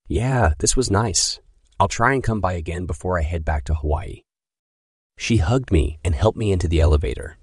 Yeah, 0.09 0.53
this 0.59 0.77
was 0.77 0.91
nice. 0.91 1.41
I'll 1.81 1.89
try 1.89 2.13
and 2.13 2.23
come 2.23 2.41
by 2.41 2.53
again 2.53 2.87
before 2.87 3.19
I 3.19 3.23
head 3.23 3.45
back 3.45 3.65
to 3.65 3.75
Hawaii. 3.75 4.23
She 5.17 5.39
hugged 5.39 5.73
me 5.73 5.99
and 6.05 6.15
helped 6.15 6.39
me 6.39 6.53
into 6.53 6.69
the 6.69 6.81
elevator. 6.81 7.39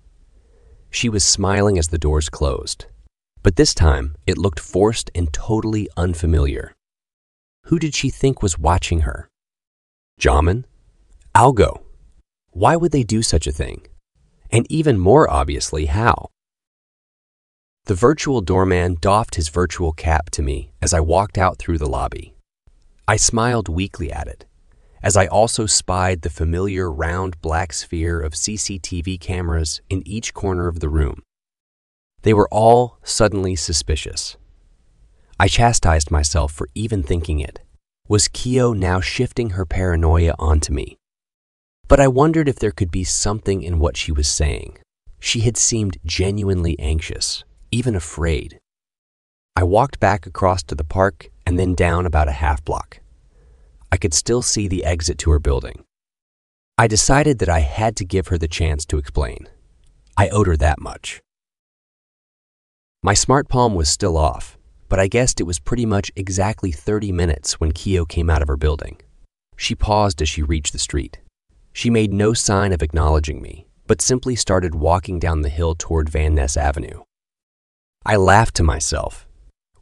She 0.92 1.10
was 1.10 1.24
smiling 1.24 1.78
as 1.78 1.90
the 1.90 1.98
doors 1.98 2.30
closed, 2.30 2.86
but 3.44 3.56
this 3.56 3.74
time 3.74 4.16
it 4.26 4.38
looked 4.38 4.60
forced 4.60 5.12
and 5.14 5.32
totally 5.32 5.88
unfamiliar. 5.98 6.74
Who 7.70 7.78
did 7.78 7.94
she 7.94 8.10
think 8.10 8.42
was 8.42 8.58
watching 8.58 9.02
her? 9.02 9.30
Jamin? 10.20 10.64
Algo? 11.36 11.84
Why 12.50 12.76
would 12.76 12.92
they 12.92 13.04
do 13.04 13.22
such 13.22 13.46
a 13.46 13.52
thing? 13.52 13.86
And 14.50 14.66
even 14.72 14.98
more 14.98 15.30
obviously, 15.30 15.86
how? 15.86 16.32
The 17.86 17.94
virtual 17.94 18.42
doorman 18.42 18.98
doffed 19.00 19.36
his 19.36 19.50
virtual 19.50 19.92
cap 19.92 20.32
to 20.32 20.42
me 20.42 20.72
as 20.82 20.96
I 20.96 21.00
walked 21.00 21.38
out 21.38 21.60
through 21.60 21.78
the 21.78 21.86
lobby. 21.86 22.34
I 23.08 23.18
smiled 23.18 23.70
weakly 23.70 24.12
at 24.12 24.28
it, 24.28 24.48
as 25.04 25.16
I 25.16 25.28
also 25.28 25.68
spied 25.68 26.24
the 26.24 26.32
familiar 26.32 26.92
round 26.92 27.40
black 27.40 27.72
sphere 27.72 28.20
of 28.20 28.34
CCTV 28.34 29.20
cameras 29.20 29.80
in 29.92 30.02
each 30.08 30.34
corner 30.34 30.68
of 30.68 30.80
the 30.80 30.90
room. 30.90 31.22
They 32.24 32.34
were 32.34 32.50
all 32.52 32.98
suddenly 33.04 33.56
suspicious. 33.56 34.38
I 35.42 35.48
chastised 35.48 36.12
myself 36.12 36.52
for 36.52 36.68
even 36.76 37.02
thinking 37.02 37.40
it. 37.40 37.62
Was 38.10 38.28
Kio 38.28 38.74
now 38.74 39.00
shifting 39.00 39.52
her 39.52 39.66
paranoia 39.66 40.36
onto 40.38 40.74
me? 40.74 40.98
But 41.88 42.02
I 42.02 42.10
wondered 42.10 42.50
if 42.50 42.60
there 42.60 42.72
could 42.72 42.92
be 42.92 43.06
something 43.06 43.64
in 43.64 43.80
what 43.80 43.96
she 43.96 44.12
was 44.12 44.28
saying. 44.28 44.80
She 45.22 45.40
had 45.40 45.56
seemed 45.56 45.98
genuinely 46.06 46.78
anxious, 46.78 47.46
even 47.72 47.96
afraid. 47.96 48.60
I 49.56 49.64
walked 49.64 50.02
back 50.02 50.26
across 50.26 50.62
to 50.64 50.76
the 50.76 50.84
park 50.84 51.30
and 51.46 51.58
then 51.58 51.74
down 51.74 52.06
about 52.06 52.28
a 52.28 52.34
half 52.44 52.64
block. 52.66 53.00
I 53.94 53.96
could 53.96 54.14
still 54.14 54.42
see 54.42 54.68
the 54.68 54.84
exit 54.84 55.18
to 55.20 55.32
her 55.32 55.40
building. 55.40 55.86
I 56.78 56.88
decided 56.88 57.40
that 57.40 57.50
I 57.50 57.62
had 57.62 57.96
to 57.98 58.06
give 58.06 58.28
her 58.28 58.38
the 58.38 58.50
chance 58.50 58.86
to 58.88 58.98
explain. 58.98 59.48
I 60.18 60.28
owed 60.30 60.48
her 60.48 60.58
that 60.58 60.82
much. 60.82 61.22
My 63.02 63.14
smart 63.14 63.48
palm 63.48 63.74
was 63.74 63.88
still 63.88 64.18
off, 64.18 64.59
but 64.90 65.00
I 65.00 65.08
guessed 65.08 65.40
it 65.40 65.46
was 65.46 65.60
pretty 65.60 65.86
much 65.86 66.12
exactly 66.16 66.72
30 66.72 67.12
minutes 67.12 67.60
when 67.60 67.72
Kio 67.72 68.04
came 68.06 68.30
out 68.30 68.42
of 68.42 68.48
her 68.48 68.58
building. 68.58 69.00
She 69.56 69.76
paused 69.76 70.22
as 70.22 70.28
she 70.28 70.44
reached 70.44 70.74
the 70.74 70.80
street. 70.80 71.20
She 71.72 71.90
made 71.90 72.12
no 72.12 72.34
sign 72.34 72.74
of 72.74 72.82
acknowledging 72.82 73.42
me, 73.42 73.68
but 73.88 74.02
simply 74.02 74.36
started 74.36 74.76
walking 74.76 75.20
down 75.20 75.42
the 75.42 75.50
hill 75.50 75.76
toward 75.78 76.10
Van 76.10 76.36
Ness 76.36 76.58
Avenue. 76.58 77.04
I 78.06 78.16
laughed 78.18 78.56
to 78.56 78.64
myself. 78.64 79.28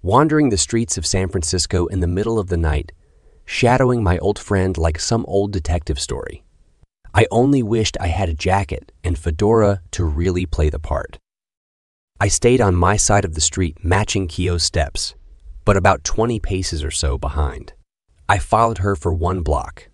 Wandering 0.04 0.50
the 0.50 0.58
streets 0.58 0.98
of 0.98 1.06
San 1.06 1.30
Francisco 1.30 1.88
in 1.88 2.02
the 2.02 2.08
middle 2.08 2.38
of 2.38 2.50
the 2.50 2.58
night 2.58 2.92
shadowing 3.48 4.04
my 4.04 4.18
old 4.20 4.38
friend 4.38 4.78
like 4.78 5.00
some 5.00 5.26
old 5.26 5.52
detective 5.52 6.00
story. 6.00 6.44
I 7.14 7.26
only 7.32 7.64
wished 7.64 7.98
I 8.00 8.08
had 8.08 8.30
a 8.30 8.34
jacket 8.34 8.92
and 9.04 9.18
fedora 9.18 9.82
to 9.92 10.04
really 10.04 10.46
play 10.46 10.70
the 10.70 10.80
part. 10.80 11.18
I 12.20 12.30
stayed 12.30 12.62
on 12.62 12.74
my 12.74 12.98
side 12.98 13.26
of 13.26 13.36
the 13.36 13.42
street, 13.42 13.78
matching 13.84 14.28
Kio's 14.28 14.64
steps, 14.64 15.14
but 15.66 15.78
about 15.78 16.04
20 16.04 16.40
paces 16.40 16.84
or 16.84 16.90
so 16.90 17.16
behind. 17.16 17.74
I 18.28 18.40
followed 18.40 18.80
her 18.80 18.96
for 18.96 19.14
one 19.14 19.42
block, 19.42 19.90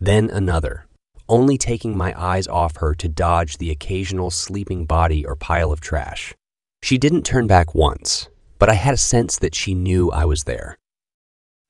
then 0.00 0.30
another, 0.30 0.86
only 1.28 1.56
taking 1.56 1.96
my 1.96 2.12
eyes 2.20 2.48
off 2.48 2.78
her 2.78 2.92
to 2.96 3.08
dodge 3.08 3.58
the 3.58 3.70
occasional 3.70 4.30
sleeping 4.30 4.84
body 4.84 5.24
or 5.24 5.36
pile 5.36 5.70
of 5.70 5.80
trash. 5.80 6.34
She 6.82 6.98
didn't 6.98 7.22
turn 7.22 7.46
back 7.46 7.72
once, 7.72 8.28
but 8.58 8.68
I 8.68 8.74
had 8.74 8.94
a 8.94 8.98
sense 8.98 9.38
that 9.38 9.54
she 9.54 9.72
knew 9.72 10.10
I 10.10 10.24
was 10.24 10.44
there. 10.44 10.76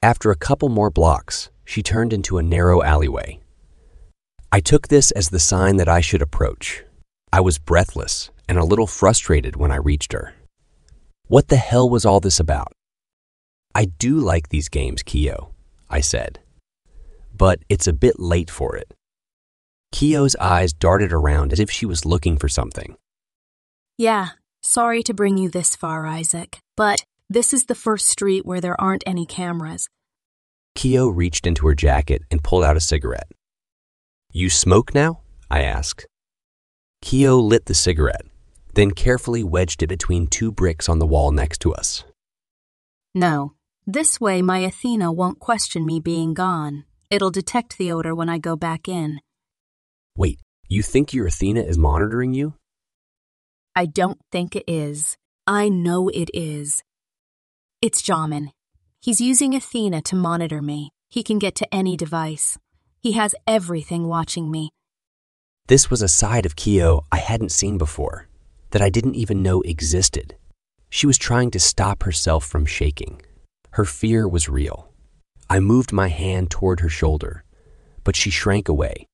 After 0.01 0.31
a 0.31 0.37
couple 0.37 0.71
more 0.71 0.91
blocks, 0.91 1.51
she 1.67 1.83
turned 1.83 2.15
into 2.15 2.39
a 2.39 2.43
narrow 2.43 2.83
alleyway. 2.83 3.39
I 4.51 4.61
took 4.61 4.89
this 4.89 5.11
as 5.11 5.29
the 5.29 5.39
sign 5.39 5.77
that 5.77 5.89
I 5.89 6.01
should 6.01 6.23
approach. 6.23 6.85
I 7.33 7.41
was 7.41 7.59
breathless 7.59 8.31
and 8.49 8.59
a 8.59 8.65
little 8.65 8.89
frustrated 8.89 9.55
when 9.55 9.71
I 9.71 9.77
reached 9.77 10.13
her. 10.13 10.35
What 11.29 11.47
the 11.49 11.57
hell 11.57 11.89
was 11.89 12.05
all 12.05 12.19
this 12.19 12.41
about? 12.41 12.73
I 13.73 13.85
do 13.85 14.19
like 14.19 14.49
these 14.49 14.69
games, 14.69 15.05
Kio, 15.05 15.55
I 15.89 16.01
said, 16.01 16.41
but 17.37 17.61
it's 17.69 17.87
a 17.87 17.93
bit 17.93 18.19
late 18.19 18.51
for 18.51 18.75
it. 18.77 18.95
Kio's 19.93 20.35
eyes 20.37 20.73
darted 20.73 21.13
around 21.13 21.53
as 21.53 21.61
if 21.61 21.71
she 21.71 21.87
was 21.87 22.05
looking 22.05 22.37
for 22.37 22.49
something. 22.49 22.97
Yeah, 23.97 24.31
sorry 24.61 25.05
to 25.05 25.15
bring 25.15 25.39
you 25.39 25.49
this 25.49 25.77
far, 25.77 26.07
Isaac, 26.07 26.59
but 26.77 27.05
this 27.29 27.53
is 27.53 27.67
the 27.67 27.77
first 27.77 28.09
street 28.09 28.45
where 28.45 28.61
there 28.61 28.81
aren't 28.81 29.05
any 29.07 29.25
cameras. 29.25 29.89
Kio 30.75 31.09
reached 31.09 31.47
into 31.47 31.67
her 31.69 31.75
jacket 31.77 32.23
and 32.31 32.43
pulled 32.43 32.65
out 32.65 32.77
a 32.77 32.81
cigarette. 32.81 33.31
You 34.33 34.51
smoke 34.51 34.95
now? 34.95 35.21
I 35.49 35.63
asked. 35.63 36.07
Kio 37.03 37.39
lit 37.39 37.67
the 37.67 37.75
cigarette, 37.75 38.27
then 38.75 38.91
carefully 38.91 39.43
wedged 39.43 39.83
it 39.83 39.89
between 39.89 40.27
two 40.27 40.53
bricks 40.53 40.89
on 40.89 40.99
the 40.99 41.07
wall 41.07 41.33
next 41.33 41.59
to 41.61 41.73
us. 41.73 42.05
No, 43.15 43.55
this 43.87 44.21
way 44.21 44.43
my 44.43 44.59
Athena 44.59 45.11
won't 45.11 45.41
question 45.41 45.85
me 45.85 45.99
being 45.99 46.35
gone. 46.35 46.85
It'll 47.11 47.31
detect 47.31 47.77
the 47.79 47.91
odor 47.91 48.15
when 48.15 48.29
I 48.29 48.39
go 48.39 48.55
back 48.55 48.87
in. 48.89 49.21
Wait, 50.17 50.39
you 50.69 50.83
think 50.83 51.13
your 51.13 51.27
Athena 51.27 51.63
is 51.63 51.77
monitoring 51.77 52.35
you? 52.35 52.55
I 53.75 53.87
don't 53.87 54.19
think 54.31 54.55
it 54.55 54.65
is. 54.69 55.17
I 55.47 55.69
know 55.69 56.09
it 56.09 56.31
is. 56.35 56.83
It's 57.83 58.03
Jamin. 58.03 58.53
He's 59.01 59.21
using 59.21 59.55
Athena 59.55 60.03
to 60.03 60.17
monitor 60.17 60.61
me. 60.61 60.91
He 61.09 61.23
can 61.23 61.39
get 61.39 61.55
to 61.57 61.75
any 61.75 61.97
device. 61.97 62.59
He 63.01 63.13
has 63.13 63.35
everything 63.47 64.07
watching 64.07 64.51
me. 64.51 64.71
This 65.71 65.89
was 65.89 66.03
a 66.03 66.09
side 66.09 66.47
of 66.47 66.57
Kio 66.57 67.05
I 67.13 67.19
hadn't 67.19 67.53
seen 67.53 67.79
before, 67.79 68.27
that 68.73 68.83
I 68.83 68.91
didn't 68.91 69.15
even 69.15 69.41
know 69.41 69.61
existed. 69.61 70.35
She 70.89 71.07
was 71.07 71.17
trying 71.17 71.53
to 71.53 71.61
stop 71.61 72.03
herself 72.03 72.45
from 72.45 72.67
shaking. 72.67 73.23
Her 73.75 73.85
fear 73.85 74.27
was 74.27 74.49
real. 74.49 74.91
I 75.49 75.61
moved 75.61 75.93
my 75.93 76.09
hand 76.09 76.51
toward 76.51 76.81
her 76.81 76.89
shoulder, 76.89 77.45
but 78.03 78.17
she 78.17 78.31
shrank 78.31 78.69
away. 78.69 79.07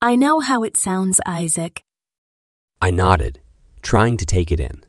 I 0.00 0.14
know 0.14 0.38
how 0.38 0.62
it 0.62 0.76
sounds, 0.76 1.20
Isaac. 1.26 1.82
I 2.80 2.92
nodded, 2.92 3.40
trying 3.82 4.16
to 4.18 4.24
take 4.24 4.52
it 4.52 4.60
in. 4.60 4.84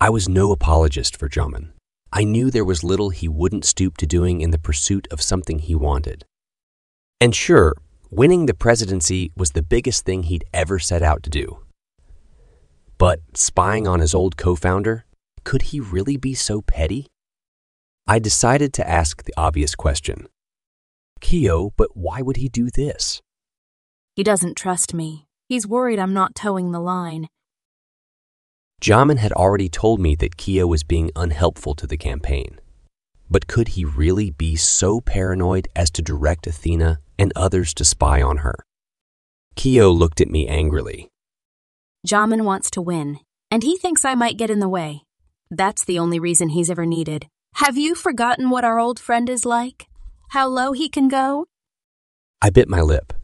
I 0.00 0.10
was 0.10 0.28
no 0.28 0.52
apologist 0.52 1.16
for 1.16 1.28
Jamin. 1.28 1.70
I 2.12 2.22
knew 2.22 2.52
there 2.52 2.64
was 2.64 2.84
little 2.84 3.10
he 3.10 3.26
wouldn't 3.26 3.64
stoop 3.64 3.96
to 3.96 4.06
doing 4.06 4.42
in 4.42 4.52
the 4.52 4.60
pursuit 4.60 5.08
of 5.10 5.20
something 5.20 5.58
he 5.58 5.74
wanted. 5.74 6.24
And 7.20 7.34
sure, 7.34 7.74
winning 8.12 8.44
the 8.44 8.54
presidency 8.54 9.32
was 9.34 9.52
the 9.52 9.62
biggest 9.62 10.04
thing 10.04 10.24
he'd 10.24 10.44
ever 10.52 10.78
set 10.78 11.02
out 11.02 11.22
to 11.22 11.30
do. 11.30 11.58
But 12.98 13.20
spying 13.34 13.88
on 13.88 14.00
his 14.00 14.14
old 14.14 14.36
co 14.36 14.54
founder, 14.54 15.06
could 15.44 15.62
he 15.62 15.80
really 15.80 16.18
be 16.18 16.34
so 16.34 16.60
petty? 16.60 17.06
I 18.06 18.18
decided 18.18 18.74
to 18.74 18.88
ask 18.88 19.24
the 19.24 19.32
obvious 19.36 19.74
question 19.74 20.26
Kio, 21.20 21.72
but 21.76 21.96
why 21.96 22.20
would 22.20 22.36
he 22.36 22.48
do 22.48 22.68
this? 22.68 23.22
He 24.14 24.22
doesn't 24.22 24.58
trust 24.58 24.92
me. 24.92 25.24
He's 25.48 25.66
worried 25.66 25.98
I'm 25.98 26.12
not 26.12 26.34
toeing 26.34 26.72
the 26.72 26.80
line. 26.80 27.28
Jamin 28.82 29.18
had 29.18 29.32
already 29.32 29.68
told 29.68 30.00
me 30.00 30.16
that 30.16 30.36
Kio 30.36 30.66
was 30.66 30.82
being 30.82 31.10
unhelpful 31.16 31.74
to 31.76 31.86
the 31.86 31.96
campaign. 31.96 32.58
But 33.32 33.46
could 33.46 33.68
he 33.68 33.86
really 33.86 34.28
be 34.30 34.56
so 34.56 35.00
paranoid 35.00 35.66
as 35.74 35.90
to 35.92 36.02
direct 36.02 36.46
Athena 36.46 37.00
and 37.18 37.32
others 37.34 37.72
to 37.74 37.84
spy 37.84 38.20
on 38.20 38.38
her? 38.38 38.56
Kio 39.56 39.90
looked 39.90 40.20
at 40.20 40.28
me 40.28 40.46
angrily. 40.46 41.08
Jamin 42.06 42.44
wants 42.44 42.70
to 42.72 42.82
win, 42.82 43.20
and 43.50 43.62
he 43.62 43.78
thinks 43.78 44.04
I 44.04 44.14
might 44.14 44.36
get 44.36 44.50
in 44.50 44.60
the 44.60 44.68
way. 44.68 45.04
That's 45.50 45.82
the 45.82 45.98
only 45.98 46.18
reason 46.18 46.50
he's 46.50 46.68
ever 46.68 46.84
needed. 46.84 47.26
Have 47.54 47.78
you 47.78 47.94
forgotten 47.94 48.50
what 48.50 48.64
our 48.64 48.78
old 48.78 49.00
friend 49.00 49.30
is 49.30 49.46
like? 49.46 49.86
How 50.28 50.46
low 50.46 50.72
he 50.72 50.90
can 50.90 51.08
go? 51.08 51.46
I 52.42 52.50
bit 52.50 52.68
my 52.68 52.82
lip. 52.82 53.14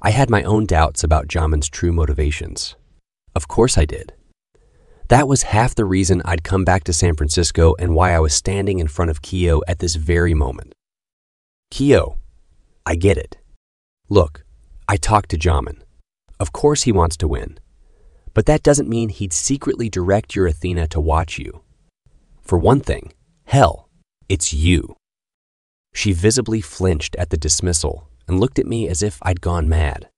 I 0.00 0.10
had 0.10 0.30
my 0.30 0.44
own 0.44 0.64
doubts 0.64 1.02
about 1.02 1.26
Jamin's 1.26 1.68
true 1.68 1.92
motivations. 1.92 2.76
Of 3.34 3.48
course 3.48 3.76
I 3.76 3.84
did. 3.84 4.12
That 5.08 5.28
was 5.28 5.42
half 5.42 5.74
the 5.74 5.84
reason 5.84 6.22
I'd 6.24 6.44
come 6.44 6.64
back 6.64 6.84
to 6.84 6.92
San 6.92 7.14
Francisco 7.14 7.74
and 7.78 7.94
why 7.94 8.12
I 8.12 8.20
was 8.20 8.32
standing 8.32 8.78
in 8.78 8.88
front 8.88 9.10
of 9.10 9.20
Kio 9.20 9.60
at 9.68 9.78
this 9.78 9.96
very 9.96 10.32
moment. 10.32 10.74
Kio, 11.70 12.18
I 12.86 12.94
get 12.96 13.18
it. 13.18 13.36
Look, 14.08 14.44
I 14.88 14.96
talked 14.96 15.30
to 15.30 15.38
Jamin. 15.38 15.82
Of 16.40 16.52
course 16.52 16.82
he 16.82 16.92
wants 16.92 17.16
to 17.18 17.28
win. 17.28 17.58
But 18.32 18.46
that 18.46 18.62
doesn't 18.62 18.88
mean 18.88 19.10
he'd 19.10 19.32
secretly 19.32 19.88
direct 19.88 20.34
your 20.34 20.46
Athena 20.46 20.88
to 20.88 21.00
watch 21.00 21.38
you. 21.38 21.62
For 22.40 22.58
one 22.58 22.80
thing, 22.80 23.12
hell, 23.44 23.88
it's 24.28 24.52
you. 24.54 24.96
She 25.92 26.12
visibly 26.12 26.60
flinched 26.60 27.14
at 27.16 27.30
the 27.30 27.36
dismissal 27.36 28.08
and 28.26 28.40
looked 28.40 28.58
at 28.58 28.66
me 28.66 28.88
as 28.88 29.02
if 29.02 29.18
I'd 29.22 29.40
gone 29.40 29.68
mad. 29.68 30.08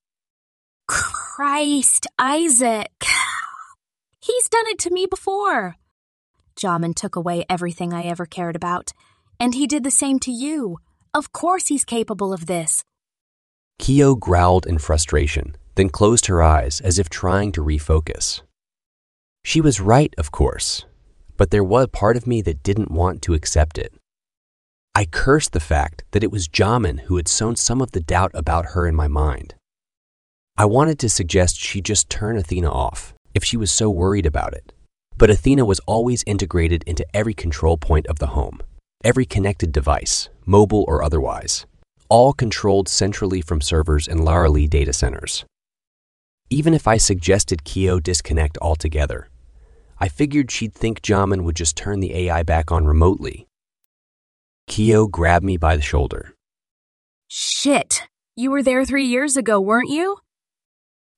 Christ, 0.86 2.06
Isaac. 2.18 3.15
He's 4.26 4.48
done 4.48 4.66
it 4.66 4.80
to 4.80 4.90
me 4.90 5.06
before. 5.06 5.76
Jamin 6.56 6.96
took 6.96 7.14
away 7.14 7.44
everything 7.48 7.92
I 7.92 8.02
ever 8.02 8.26
cared 8.26 8.56
about, 8.56 8.92
and 9.38 9.54
he 9.54 9.68
did 9.68 9.84
the 9.84 9.90
same 9.90 10.18
to 10.20 10.32
you. 10.32 10.78
Of 11.14 11.32
course 11.32 11.68
he's 11.68 11.84
capable 11.84 12.32
of 12.32 12.46
this. 12.46 12.82
Kio 13.78 14.16
growled 14.16 14.66
in 14.66 14.78
frustration, 14.78 15.54
then 15.76 15.90
closed 15.90 16.26
her 16.26 16.42
eyes 16.42 16.80
as 16.80 16.98
if 16.98 17.08
trying 17.08 17.52
to 17.52 17.62
refocus. 17.62 18.42
She 19.44 19.60
was 19.60 19.80
right, 19.80 20.12
of 20.18 20.32
course, 20.32 20.84
but 21.36 21.52
there 21.52 21.62
was 21.62 21.86
part 21.92 22.16
of 22.16 22.26
me 22.26 22.42
that 22.42 22.64
didn't 22.64 22.90
want 22.90 23.22
to 23.22 23.34
accept 23.34 23.78
it. 23.78 23.94
I 24.92 25.04
cursed 25.04 25.52
the 25.52 25.60
fact 25.60 26.02
that 26.10 26.24
it 26.24 26.32
was 26.32 26.48
Jamin 26.48 27.02
who 27.02 27.16
had 27.16 27.28
sown 27.28 27.54
some 27.54 27.80
of 27.80 27.92
the 27.92 28.00
doubt 28.00 28.32
about 28.34 28.72
her 28.74 28.88
in 28.88 28.96
my 28.96 29.06
mind. 29.06 29.54
I 30.56 30.64
wanted 30.64 30.98
to 30.98 31.08
suggest 31.08 31.60
she 31.60 31.80
just 31.80 32.10
turn 32.10 32.36
Athena 32.36 32.72
off 32.72 33.12
if 33.36 33.44
she 33.44 33.56
was 33.56 33.70
so 33.70 33.90
worried 33.90 34.26
about 34.26 34.54
it. 34.54 34.72
But 35.18 35.30
Athena 35.30 35.64
was 35.64 35.80
always 35.80 36.24
integrated 36.26 36.82
into 36.84 37.06
every 37.14 37.34
control 37.34 37.76
point 37.76 38.06
of 38.06 38.18
the 38.18 38.28
home, 38.28 38.60
every 39.04 39.26
connected 39.26 39.72
device, 39.72 40.28
mobile 40.46 40.84
or 40.88 41.02
otherwise, 41.02 41.66
all 42.08 42.32
controlled 42.32 42.88
centrally 42.88 43.42
from 43.42 43.60
servers 43.60 44.08
in 44.08 44.18
LaRaLi 44.18 44.68
data 44.68 44.92
centers. 44.92 45.44
Even 46.48 46.72
if 46.74 46.88
I 46.88 46.96
suggested 46.96 47.64
Kio 47.64 48.00
disconnect 48.00 48.56
altogether, 48.62 49.28
I 49.98 50.08
figured 50.08 50.50
she'd 50.50 50.74
think 50.74 51.02
Jamin 51.02 51.42
would 51.42 51.56
just 51.56 51.76
turn 51.76 52.00
the 52.00 52.14
AI 52.14 52.42
back 52.42 52.72
on 52.72 52.86
remotely. 52.86 53.46
Kio 54.66 55.06
grabbed 55.06 55.44
me 55.44 55.56
by 55.56 55.76
the 55.76 55.82
shoulder. 55.82 56.34
Shit, 57.28 58.02
you 58.34 58.50
were 58.50 58.62
there 58.62 58.84
three 58.84 59.06
years 59.06 59.36
ago, 59.36 59.60
weren't 59.60 59.90
you? 59.90 60.18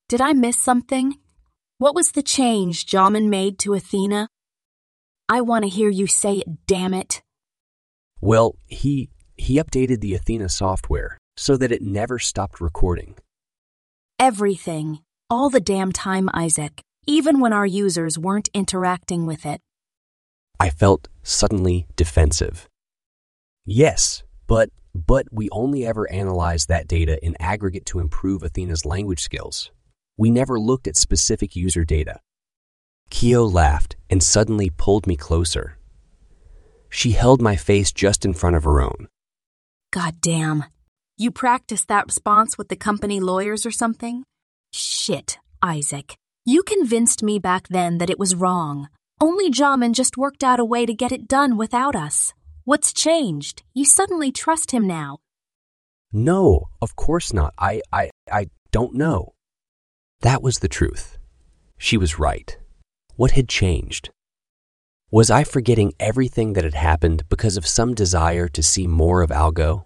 Did 0.09 0.21
I 0.21 0.33
miss 0.33 0.59
something? 0.59 1.17
What 1.81 1.95
was 1.95 2.11
the 2.11 2.25
change 2.25 2.87
Jamin 2.87 3.29
made 3.29 3.61
to 3.61 3.73
Athena? 3.75 4.29
I 5.29 5.41
want 5.43 5.63
to 5.63 5.69
hear 5.69 5.89
you 5.89 6.09
say 6.09 6.39
it, 6.39 6.67
damn 6.67 6.93
it. 6.93 7.23
Well, 8.21 8.57
he 8.67 9.11
he 9.37 9.61
updated 9.61 10.01
the 10.01 10.15
Athena 10.15 10.49
software 10.49 11.19
so 11.37 11.57
that 11.57 11.71
it 11.71 11.81
never 11.81 12.19
stopped 12.19 12.61
recording. 12.61 13.15
Everything. 14.19 14.99
All 15.31 15.51
the 15.51 15.61
damn 15.61 15.93
time, 15.93 16.29
Isaac. 16.35 16.83
Even 17.07 17.39
when 17.39 17.53
our 17.53 17.67
users 17.67 18.19
weren't 18.19 18.49
interacting 18.53 19.25
with 19.25 19.47
it. 19.47 19.61
I 20.59 20.71
felt 20.71 21.07
suddenly 21.23 21.87
defensive. 21.95 22.67
Yes, 23.65 24.25
but 24.49 24.71
but 24.93 25.27
we 25.31 25.49
only 25.51 25.87
ever 25.87 26.11
analyzed 26.11 26.69
that 26.69 26.89
data 26.89 27.25
in 27.25 27.37
aggregate 27.39 27.87
to 27.87 28.01
improve 28.01 28.43
Athena's 28.43 28.85
language 28.85 29.21
skills. 29.21 29.71
We 30.19 30.31
never 30.31 30.59
looked 30.59 30.89
at 30.89 30.97
specific 30.97 31.57
user 31.57 31.85
data. 31.85 32.21
Kio 33.09 33.45
laughed 33.45 33.97
and 34.11 34.23
suddenly 34.23 34.69
pulled 34.69 35.07
me 35.07 35.17
closer. 35.17 35.79
She 36.91 37.13
held 37.13 37.41
my 37.41 37.57
face 37.57 37.93
just 37.93 38.25
in 38.25 38.35
front 38.35 38.57
of 38.57 38.65
her 38.65 38.83
own. 38.83 39.09
God 39.93 40.21
damn. 40.21 40.65
You 41.17 41.31
practiced 41.31 41.89
that 41.89 42.07
response 42.07 42.59
with 42.59 42.69
the 42.69 42.77
company 42.77 43.21
lawyers 43.21 43.65
or 43.65 43.71
something? 43.71 44.25
Shit, 44.73 45.39
Isaac. 45.63 46.17
You 46.45 46.63
convinced 46.63 47.23
me 47.23 47.39
back 47.39 47.69
then 47.69 47.99
that 47.99 48.11
it 48.11 48.19
was 48.19 48.35
wrong. 48.35 48.89
Only 49.21 49.51
Jamin 49.51 49.95
just 49.95 50.17
worked 50.17 50.45
out 50.45 50.61
a 50.61 50.65
way 50.65 50.85
to 50.85 50.95
get 50.95 51.13
it 51.13 51.29
done 51.29 51.57
without 51.57 51.97
us. 51.97 52.35
What's 52.65 52.93
changed? 52.93 53.63
You 53.73 53.85
suddenly 53.85 54.31
trust 54.31 54.73
him 54.73 54.87
now. 54.87 55.19
No, 56.13 56.69
of 56.81 56.97
course 56.97 57.33
not. 57.33 57.55
I 57.59 57.83
I 57.93 58.11
I 58.31 58.49
don't 58.73 58.95
know. 58.95 59.35
That 60.23 60.43
was 60.43 60.59
the 60.59 60.69
truth. 60.69 61.17
She 61.77 61.97
was 61.97 62.19
right. 62.19 62.59
What 63.15 63.33
had 63.33 63.49
changed? 63.49 64.11
Was 65.13 65.31
I 65.31 65.45
forgetting 65.45 65.95
everything 66.01 66.55
that 66.55 66.65
had 66.65 66.75
happened 66.75 67.23
because 67.29 67.57
of 67.57 67.67
some 67.67 67.95
desire 67.95 68.49
to 68.49 68.63
see 68.63 68.87
more 68.87 69.23
of 69.23 69.31
Algo? 69.31 69.85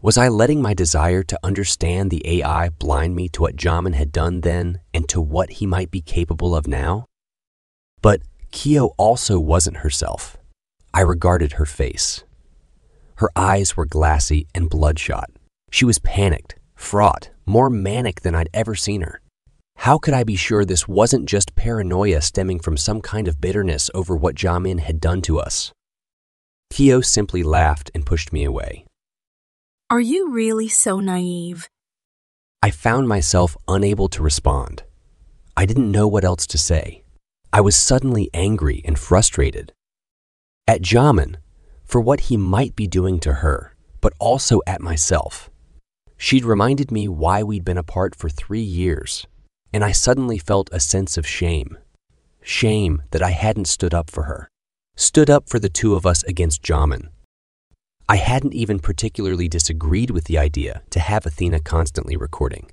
Was 0.00 0.16
I 0.16 0.28
letting 0.28 0.62
my 0.62 0.72
desire 0.72 1.22
to 1.22 1.38
understand 1.42 2.10
the 2.10 2.26
AI 2.26 2.70
blind 2.70 3.14
me 3.14 3.28
to 3.30 3.42
what 3.42 3.56
Jamin 3.56 3.94
had 3.94 4.10
done 4.10 4.40
then 4.40 4.80
and 4.94 5.06
to 5.10 5.20
what 5.20 5.50
he 5.50 5.66
might 5.66 5.90
be 5.90 6.00
capable 6.00 6.56
of 6.56 6.66
now? 6.66 7.04
But 8.00 8.22
Kio 8.52 8.94
also 8.96 9.38
wasn't 9.38 9.78
herself. 9.78 10.38
I 10.94 11.00
regarded 11.02 11.52
her 11.52 11.66
face. 11.66 12.24
Her 13.16 13.30
eyes 13.36 13.76
were 13.76 13.86
glassy 13.86 14.46
and 14.54 14.70
bloodshot. 14.70 15.30
She 15.70 15.84
was 15.84 15.98
panicked, 15.98 16.56
fraught, 16.74 17.30
more 17.44 17.68
manic 17.68 18.22
than 18.22 18.34
I'd 18.34 18.50
ever 18.54 18.74
seen 18.74 19.02
her. 19.02 19.20
How 19.76 19.98
could 19.98 20.14
I 20.14 20.24
be 20.24 20.34
sure 20.34 20.64
this 20.64 20.88
wasn't 20.88 21.26
just 21.26 21.54
paranoia 21.54 22.20
stemming 22.20 22.58
from 22.58 22.76
some 22.76 23.00
kind 23.00 23.28
of 23.28 23.40
bitterness 23.40 23.88
over 23.94 24.16
what 24.16 24.34
Jamin 24.34 24.80
had 24.80 25.00
done 25.00 25.22
to 25.22 25.38
us? 25.38 25.72
Kio 26.70 27.00
simply 27.00 27.44
laughed 27.44 27.90
and 27.94 28.04
pushed 28.04 28.32
me 28.32 28.42
away. 28.42 28.84
Are 29.88 30.00
you 30.00 30.30
really 30.30 30.66
so 30.66 30.98
naive? 30.98 31.68
I 32.62 32.72
found 32.72 33.06
myself 33.06 33.56
unable 33.68 34.08
to 34.08 34.22
respond. 34.22 34.82
I 35.56 35.66
didn't 35.66 35.92
know 35.92 36.08
what 36.08 36.24
else 36.24 36.48
to 36.48 36.58
say. 36.58 37.04
I 37.52 37.60
was 37.60 37.76
suddenly 37.76 38.28
angry 38.34 38.82
and 38.84 38.98
frustrated. 38.98 39.72
At 40.66 40.82
Jamin, 40.82 41.36
for 41.84 42.00
what 42.00 42.22
he 42.22 42.36
might 42.36 42.74
be 42.74 42.88
doing 42.88 43.20
to 43.20 43.34
her, 43.34 43.76
but 44.00 44.14
also 44.18 44.60
at 44.66 44.80
myself. 44.80 45.48
She'd 46.16 46.44
reminded 46.44 46.90
me 46.90 47.06
why 47.06 47.44
we'd 47.44 47.64
been 47.64 47.78
apart 47.78 48.16
for 48.16 48.28
three 48.28 48.60
years 48.82 49.28
and 49.72 49.84
I 49.84 49.92
suddenly 49.92 50.38
felt 50.38 50.70
a 50.72 50.80
sense 50.80 51.16
of 51.16 51.26
shame. 51.26 51.78
Shame 52.42 53.02
that 53.10 53.22
I 53.22 53.30
hadn't 53.30 53.66
stood 53.66 53.92
up 53.92 54.10
for 54.10 54.24
her, 54.24 54.48
stood 54.96 55.28
up 55.28 55.48
for 55.48 55.58
the 55.58 55.68
two 55.68 55.94
of 55.94 56.06
us 56.06 56.22
against 56.24 56.62
Jamin. 56.62 57.08
I 58.08 58.16
hadn't 58.16 58.54
even 58.54 58.78
particularly 58.78 59.48
disagreed 59.48 60.10
with 60.10 60.24
the 60.24 60.38
idea 60.38 60.82
to 60.90 61.00
have 61.00 61.26
Athena 61.26 61.60
constantly 61.60 62.16
recording, 62.16 62.70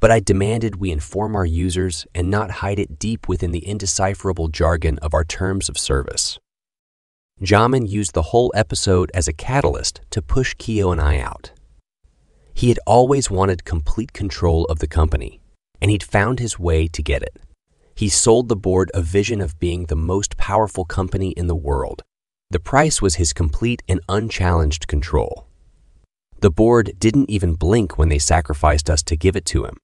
but 0.00 0.10
I 0.10 0.20
demanded 0.20 0.76
we 0.76 0.90
inform 0.90 1.36
our 1.36 1.44
users 1.44 2.06
and 2.14 2.30
not 2.30 2.50
hide 2.50 2.78
it 2.78 2.98
deep 2.98 3.28
within 3.28 3.50
the 3.50 3.66
indecipherable 3.66 4.48
jargon 4.48 4.98
of 5.00 5.12
our 5.12 5.24
terms 5.24 5.68
of 5.68 5.76
service. 5.76 6.38
Jamin 7.42 7.88
used 7.88 8.14
the 8.14 8.30
whole 8.32 8.52
episode 8.54 9.10
as 9.14 9.28
a 9.28 9.32
catalyst 9.34 10.00
to 10.10 10.22
push 10.22 10.54
Kio 10.58 10.90
and 10.90 11.00
I 11.00 11.18
out. 11.18 11.52
He 12.54 12.68
had 12.68 12.78
always 12.86 13.30
wanted 13.30 13.64
complete 13.64 14.12
control 14.12 14.64
of 14.66 14.78
the 14.78 14.86
company, 14.86 15.40
and 15.80 15.90
he'd 15.90 16.02
found 16.02 16.38
his 16.38 16.58
way 16.58 16.86
to 16.88 17.02
get 17.02 17.22
it. 17.22 17.36
He 17.94 18.08
sold 18.08 18.48
the 18.48 18.56
board 18.56 18.90
a 18.94 19.02
vision 19.02 19.40
of 19.40 19.58
being 19.58 19.86
the 19.86 19.96
most 19.96 20.36
powerful 20.36 20.84
company 20.84 21.30
in 21.30 21.46
the 21.46 21.54
world. 21.54 22.02
The 22.50 22.60
price 22.60 23.00
was 23.00 23.16
his 23.16 23.32
complete 23.32 23.82
and 23.88 24.00
unchallenged 24.08 24.86
control. 24.88 25.46
The 26.40 26.50
board 26.50 26.92
didn't 26.98 27.30
even 27.30 27.54
blink 27.54 27.98
when 27.98 28.08
they 28.08 28.18
sacrificed 28.18 28.88
us 28.88 29.02
to 29.04 29.16
give 29.16 29.36
it 29.36 29.44
to 29.46 29.64
him. 29.66 29.76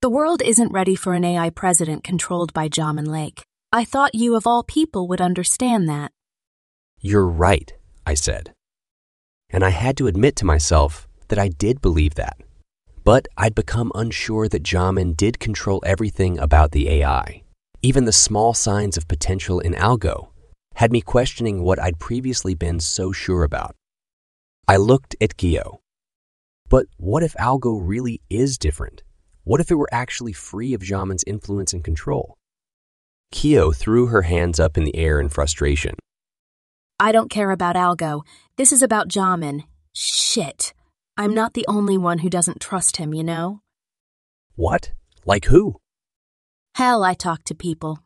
The 0.00 0.10
world 0.10 0.42
isn't 0.42 0.72
ready 0.72 0.94
for 0.94 1.14
an 1.14 1.24
AI 1.24 1.50
president 1.50 2.04
controlled 2.04 2.52
by 2.52 2.68
Jamin 2.68 3.08
Lake. 3.08 3.42
I 3.72 3.84
thought 3.84 4.14
you, 4.14 4.36
of 4.36 4.46
all 4.46 4.62
people, 4.62 5.08
would 5.08 5.20
understand 5.20 5.88
that. 5.88 6.12
You're 7.00 7.26
right, 7.26 7.72
I 8.06 8.14
said. 8.14 8.52
And 9.50 9.64
I 9.64 9.70
had 9.70 9.96
to 9.96 10.06
admit 10.06 10.36
to 10.36 10.44
myself 10.44 11.08
that 11.28 11.38
I 11.38 11.48
did 11.48 11.82
believe 11.82 12.14
that. 12.14 12.36
But 13.04 13.28
I'd 13.36 13.54
become 13.54 13.92
unsure 13.94 14.48
that 14.48 14.62
Jamin 14.62 15.16
did 15.16 15.38
control 15.38 15.82
everything 15.84 16.38
about 16.38 16.72
the 16.72 16.88
AI. 16.88 17.42
Even 17.82 18.06
the 18.06 18.12
small 18.12 18.54
signs 18.54 18.96
of 18.96 19.06
potential 19.08 19.60
in 19.60 19.74
Algo 19.74 20.28
had 20.74 20.90
me 20.90 21.02
questioning 21.02 21.62
what 21.62 21.78
I'd 21.78 21.98
previously 21.98 22.54
been 22.54 22.80
so 22.80 23.12
sure 23.12 23.44
about. 23.44 23.76
I 24.66 24.78
looked 24.78 25.14
at 25.20 25.36
Kio. 25.36 25.80
But 26.70 26.86
what 26.96 27.22
if 27.22 27.34
Algo 27.34 27.78
really 27.80 28.22
is 28.30 28.56
different? 28.56 29.02
What 29.44 29.60
if 29.60 29.70
it 29.70 29.74
were 29.74 29.92
actually 29.92 30.32
free 30.32 30.72
of 30.72 30.80
Jamin's 30.80 31.24
influence 31.26 31.74
and 31.74 31.84
control? 31.84 32.34
Kio 33.30 33.70
threw 33.72 34.06
her 34.06 34.22
hands 34.22 34.58
up 34.58 34.78
in 34.78 34.84
the 34.84 34.96
air 34.96 35.20
in 35.20 35.28
frustration. 35.28 35.96
I 36.98 37.12
don't 37.12 37.28
care 37.30 37.50
about 37.50 37.76
Algo. 37.76 38.22
This 38.56 38.72
is 38.72 38.82
about 38.82 39.08
Jamin. 39.08 39.64
Shit. 39.92 40.73
I'm 41.16 41.32
not 41.32 41.54
the 41.54 41.64
only 41.68 41.96
one 41.96 42.18
who 42.18 42.28
doesn't 42.28 42.60
trust 42.60 42.96
him, 42.96 43.14
you 43.14 43.22
know? 43.22 43.60
What? 44.56 44.92
Like 45.24 45.44
who? 45.44 45.76
Hell, 46.74 47.04
I 47.04 47.14
talk 47.14 47.44
to 47.44 47.54
people. 47.54 48.00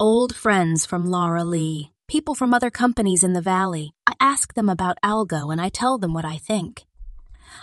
Old 0.00 0.34
friends 0.34 0.86
from 0.86 1.08
LaRaLi, 1.08 1.90
people 2.08 2.34
from 2.34 2.54
other 2.54 2.70
companies 2.70 3.22
in 3.22 3.34
the 3.34 3.42
valley. 3.42 3.92
I 4.06 4.14
ask 4.18 4.54
them 4.54 4.70
about 4.70 4.96
Algo 5.04 5.52
and 5.52 5.60
I 5.60 5.68
tell 5.68 5.98
them 5.98 6.14
what 6.14 6.24
I 6.24 6.38
think. 6.38 6.86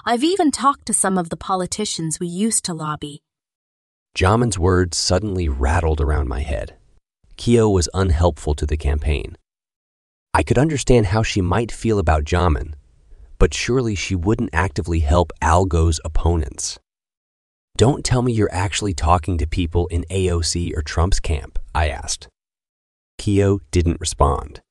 I've 0.06 0.24
even 0.24 0.52
talked 0.52 0.86
to 0.86 0.94
some 0.94 1.18
of 1.18 1.30
the 1.30 1.38
politicians 1.38 2.20
we 2.20 2.28
used 2.28 2.64
to 2.66 2.74
lobby. 2.76 3.24
Jamin's 4.16 4.60
words 4.60 4.98
suddenly 4.98 5.50
rattled 5.50 6.00
around 6.00 6.28
my 6.28 6.42
head. 6.42 6.76
Kio 7.38 7.68
was 7.68 7.90
unhelpful 7.96 8.54
to 8.54 8.68
the 8.68 8.78
campaign. 8.78 9.36
I 10.32 10.44
could 10.44 10.60
understand 10.60 11.08
how 11.08 11.24
she 11.24 11.42
might 11.42 11.72
feel 11.72 11.98
about 11.98 12.24
Jamin, 12.24 12.76
but 13.38 13.54
surely 13.54 13.96
she 13.96 14.16
wouldn't 14.16 14.50
actively 14.54 15.00
help 15.00 15.32
Algo's 15.42 16.00
opponents. 16.06 16.80
Don't 17.78 18.06
tell 18.06 18.22
me 18.22 18.32
you're 18.32 18.54
actually 18.54 18.94
talking 18.94 19.38
to 19.38 19.48
people 19.48 19.88
in 19.88 20.06
AOC 20.10 20.76
or 20.78 20.82
Trump's 20.82 21.20
camp, 21.20 21.60
I 21.74 21.90
asked. 21.90 22.30
Kio 23.18 23.60
didn't 23.72 24.00
respond. 24.00 24.62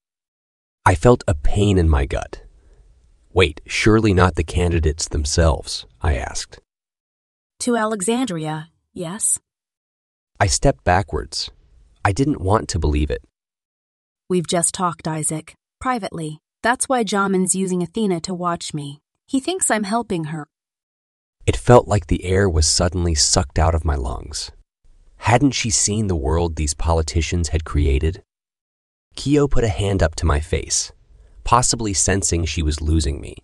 I 0.86 0.94
felt 0.94 1.24
a 1.26 1.34
pain 1.34 1.78
in 1.78 1.88
my 1.88 2.06
gut. 2.06 2.42
Wait, 3.32 3.60
surely 3.66 4.14
not 4.14 4.36
the 4.36 4.44
candidates 4.44 5.08
themselves, 5.08 5.86
I 6.00 6.16
asked. 6.16 6.60
To 7.60 7.76
Alexandria, 7.76 8.68
yes. 8.92 9.38
I 10.38 10.46
stepped 10.46 10.84
backwards. 10.84 11.50
I 12.04 12.12
didn't 12.12 12.40
want 12.40 12.68
to 12.68 12.78
believe 12.78 13.10
it. 13.10 13.24
We've 14.28 14.46
just 14.46 14.74
talked, 14.74 15.08
Isaac, 15.08 15.54
privately. 15.80 16.38
That's 16.64 16.88
why 16.88 17.04
Jamin's 17.04 17.54
using 17.54 17.82
Athena 17.82 18.20
to 18.22 18.32
watch 18.32 18.72
me. 18.72 19.02
He 19.26 19.38
thinks 19.38 19.70
I'm 19.70 19.84
helping 19.84 20.24
her. 20.32 20.48
It 21.44 21.58
felt 21.58 21.86
like 21.86 22.06
the 22.06 22.24
air 22.24 22.48
was 22.48 22.66
suddenly 22.66 23.14
sucked 23.14 23.58
out 23.58 23.74
of 23.74 23.84
my 23.84 23.96
lungs. 23.96 24.50
Hadn't 25.16 25.50
she 25.50 25.68
seen 25.68 26.06
the 26.06 26.16
world 26.16 26.56
these 26.56 26.72
politicians 26.72 27.50
had 27.50 27.66
created? 27.66 28.22
Kio 29.14 29.46
put 29.46 29.62
a 29.62 29.68
hand 29.68 30.02
up 30.02 30.14
to 30.14 30.24
my 30.24 30.40
face, 30.40 30.90
possibly 31.44 31.92
sensing 31.92 32.46
she 32.46 32.62
was 32.62 32.80
losing 32.80 33.20
me. 33.20 33.34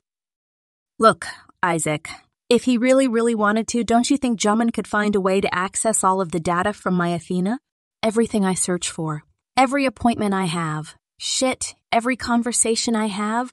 Look, 0.99 1.27
Isaac, 1.63 2.09
if 2.49 2.65
he 2.65 2.79
really, 2.79 3.07
really 3.07 3.35
wanted 3.35 3.69
to, 3.69 3.85
don't 3.85 4.09
you 4.09 4.17
think 4.17 4.41
Jamin 4.41 4.73
could 4.73 4.87
find 4.87 5.15
a 5.15 5.21
way 5.21 5.43
to 5.43 5.55
access 5.55 6.03
all 6.03 6.23
of 6.23 6.33
the 6.33 6.41
data 6.41 6.73
from 6.73 6.95
my 6.95 7.09
Athena? 7.09 7.59
Everything 8.03 8.47
I 8.47 8.55
search 8.55 8.89
for, 8.89 9.25
every 9.59 9.85
appointment 9.85 10.33
I 10.33 10.47
have, 10.47 10.95
shit, 11.19 11.75
every 11.93 12.17
conversation 12.17 12.95
I 12.95 13.07
have. 13.07 13.53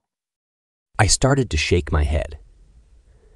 I 1.00 1.08
started 1.08 1.50
to 1.52 1.58
shake 1.58 1.92
my 1.92 2.04
head. 2.04 2.40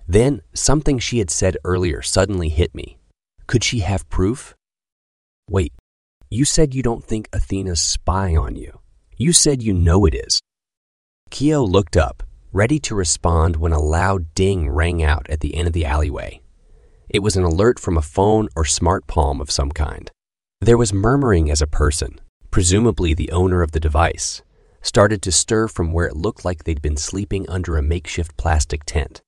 Then 0.07 0.41
something 0.53 0.99
she 0.99 1.19
had 1.19 1.29
said 1.29 1.57
earlier 1.63 2.01
suddenly 2.01 2.49
hit 2.49 2.75
me. 2.75 2.97
Could 3.47 3.63
she 3.63 3.79
have 3.79 4.09
proof? 4.09 4.55
Wait, 5.49 5.73
you 6.29 6.45
said 6.45 6.73
you 6.73 6.81
don't 6.81 7.03
think 7.03 7.29
Athena's 7.33 7.81
spying 7.81 8.37
on 8.37 8.55
you. 8.55 8.79
You 9.17 9.33
said 9.33 9.61
you 9.61 9.73
know 9.73 10.05
it 10.05 10.15
is. 10.15 10.39
Kio 11.29 11.63
looked 11.63 11.95
up, 11.95 12.23
ready 12.51 12.79
to 12.79 12.95
respond 12.95 13.55
when 13.57 13.71
a 13.71 13.79
loud 13.79 14.33
ding 14.33 14.69
rang 14.69 15.03
out 15.03 15.29
at 15.29 15.39
the 15.39 15.55
end 15.55 15.67
of 15.67 15.73
the 15.73 15.85
alleyway. 15.85 16.41
It 17.09 17.19
was 17.19 17.35
an 17.35 17.43
alert 17.43 17.79
from 17.79 17.97
a 17.97 18.01
phone 18.01 18.47
or 18.55 18.65
smart 18.65 19.07
palm 19.07 19.41
of 19.41 19.51
some 19.51 19.71
kind. 19.71 20.09
There 20.61 20.77
was 20.77 20.93
murmuring 20.93 21.51
as 21.51 21.61
a 21.61 21.67
person, 21.67 22.19
presumably 22.51 23.13
the 23.13 23.31
owner 23.31 23.61
of 23.61 23.71
the 23.71 23.79
device, 23.79 24.41
started 24.81 25.21
to 25.21 25.31
stir 25.31 25.67
from 25.67 25.91
where 25.91 26.07
it 26.07 26.15
looked 26.15 26.45
like 26.45 26.63
they'd 26.63 26.81
been 26.81 26.97
sleeping 26.97 27.49
under 27.49 27.77
a 27.77 27.83
makeshift 27.83 28.37
plastic 28.37 28.83
tent. 28.85 29.21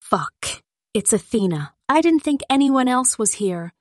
Fuck. 0.00 0.62
It's 0.94 1.12
Athena. 1.12 1.72
I 1.88 2.00
didn't 2.00 2.20
think 2.20 2.42
anyone 2.50 2.88
else 2.88 3.18
was 3.18 3.34
here. 3.34 3.72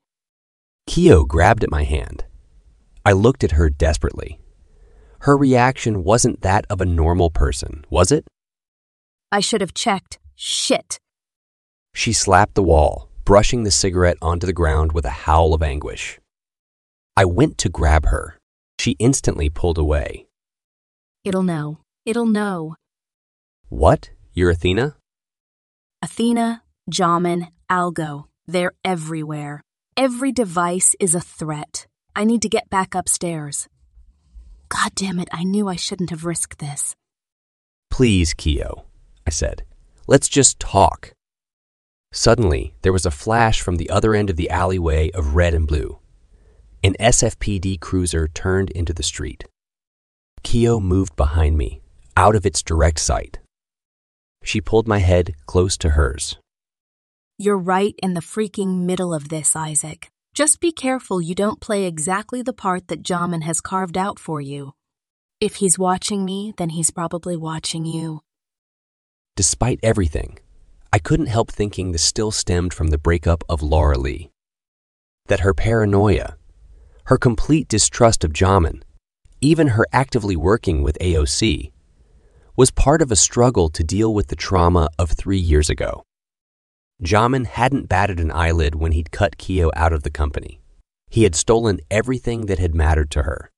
Kio 0.88 1.25
grabbed 1.25 1.63
at 1.63 1.71
my 1.71 1.84
hand. 1.84 2.25
I 3.06 3.13
looked 3.13 3.43
at 3.43 3.51
her 3.54 3.69
desperately. 3.69 4.39
Her 5.21 5.38
reaction 5.38 6.04
wasn't 6.04 6.41
that 6.41 6.65
of 6.69 6.82
a 6.82 6.86
normal 6.86 7.30
person, 7.30 7.86
was 7.89 8.12
it? 8.12 8.25
I 9.32 9.39
should 9.39 9.62
have 9.62 9.73
checked. 9.73 10.19
Shit. 10.36 10.99
She 11.93 12.13
slapped 12.13 12.56
the 12.56 12.63
wall, 12.63 13.10
brushing 13.25 13.63
the 13.63 13.71
cigarette 13.71 14.17
onto 14.21 14.47
the 14.47 14.54
ground 14.54 14.93
with 14.93 15.06
a 15.06 15.10
howl 15.25 15.54
of 15.54 15.62
anguish. 15.62 16.19
I 17.15 17.25
went 17.25 17.58
to 17.60 17.69
grab 17.69 18.08
her. 18.08 18.38
She 18.80 18.95
instantly 18.99 19.49
pulled 19.49 19.77
away. 19.77 20.25
It'll 21.23 21.43
know. 21.43 21.77
It'll 22.05 22.25
know. 22.25 22.75
What? 23.69 24.10
You're 24.34 24.49
Athena? 24.49 24.95
Athena, 26.01 26.63
Jamin, 26.89 27.49
Algo. 27.69 28.25
They're 28.47 28.71
everywhere. 28.84 29.62
Every 29.95 30.31
device 30.31 30.95
is 30.99 31.13
a 31.13 31.21
threat. 31.21 31.86
I 32.15 32.23
need 32.23 32.41
to 32.41 32.49
get 32.49 32.71
back 32.71 32.95
upstairs. 32.95 33.67
God 34.69 34.95
damn 34.95 35.19
it, 35.19 35.29
I 35.31 35.43
knew 35.43 35.67
I 35.67 35.75
shouldn't 35.75 36.10
have 36.10 36.25
risked 36.25 36.57
this. 36.60 36.95
Please, 37.91 38.34
Kio, 38.34 38.86
I 39.27 39.29
said. 39.29 39.63
Let's 40.07 40.27
just 40.27 40.60
talk. 40.60 41.13
Suddenly, 42.12 42.73
there 42.81 42.93
was 42.93 43.05
a 43.05 43.12
flash 43.12 43.62
from 43.62 43.75
the 43.75 43.89
other 43.89 44.15
end 44.15 44.29
of 44.29 44.38
the 44.38 44.49
alleyway 44.49 45.12
of 45.12 45.36
red 45.36 45.53
and 45.53 45.67
blue. 45.67 45.99
An 46.84 46.95
SFPD 46.99 47.79
cruiser 47.79 48.27
turned 48.27 48.71
into 48.71 48.91
the 48.93 49.03
street. 49.03 49.45
Kio 50.43 50.80
moved 50.80 51.15
behind 51.15 51.58
me, 51.58 51.82
out 52.17 52.36
of 52.36 52.45
its 52.45 52.63
direct 52.63 52.99
sight. 52.99 53.39
She 54.43 54.62
pulled 54.62 54.88
my 54.88 54.99
head 54.99 55.36
close 55.45 55.77
to 55.77 55.89
hers. 55.91 56.38
You're 57.38 57.58
right 57.58 57.95
in 58.04 58.13
the 58.13 58.21
freaking 58.21 58.86
middle 58.86 59.13
of 59.13 59.30
this, 59.30 59.56
Isaac. 59.56 60.10
Just 60.34 60.60
be 60.60 60.71
careful 60.71 61.21
you 61.21 61.36
don't 61.36 61.60
play 61.60 61.86
exactly 61.86 62.41
the 62.41 62.54
part 62.54 62.88
that 62.88 63.04
Jamin 63.04 63.43
has 63.43 63.62
carved 63.62 63.97
out 63.97 64.19
for 64.19 64.39
you. 64.39 64.73
If 65.39 65.56
he's 65.56 65.80
watching 65.80 66.23
me, 66.23 66.54
then 66.58 66.69
he's 66.69 66.91
probably 66.91 67.36
watching 67.36 67.86
you. 67.86 68.21
Despite 69.36 69.80
everything, 69.82 70.38
I 70.93 70.99
couldn't 70.99 71.27
help 71.27 71.51
thinking 71.51 71.91
this 71.91 72.04
still 72.04 72.32
stemmed 72.32 72.73
from 72.73 72.88
the 72.88 72.97
breakup 72.97 73.43
of 73.49 73.62
LaRaLi. 73.62 74.30
That 75.27 75.39
her 75.41 75.54
paranoia, 75.54 76.36
her 77.06 77.17
complete 77.17 77.67
distrust 77.67 78.23
of 78.23 78.34
Jamin, 78.34 78.84
even 79.41 79.69
her 79.69 79.86
actively 79.91 80.36
working 80.36 80.84
with 80.84 80.97
AOC, 80.99 81.71
was 82.56 82.71
part 82.71 83.01
of 83.01 83.12
a 83.12 83.15
struggle 83.15 83.69
to 83.69 83.84
deal 83.84 84.13
with 84.13 84.27
the 84.27 84.36
trauma 84.36 84.89
of 84.99 85.12
three 85.12 85.39
years 85.39 85.69
ago. 85.69 86.04
Jamin 87.04 87.47
hadn't 87.47 87.89
batted 87.89 88.19
an 88.19 88.32
eyelid 88.32 88.75
when 88.75 88.91
he'd 88.91 89.12
cut 89.12 89.38
Kio 89.38 89.71
out 89.75 89.93
of 89.93 90.04
the 90.04 90.12
company. 90.12 90.62
He 91.10 91.23
had 91.23 91.36
stolen 91.36 91.80
everything 91.89 92.45
that 92.45 92.60
had 92.60 92.75
mattered 92.75 93.10
to 93.12 93.23
her. 93.23 93.51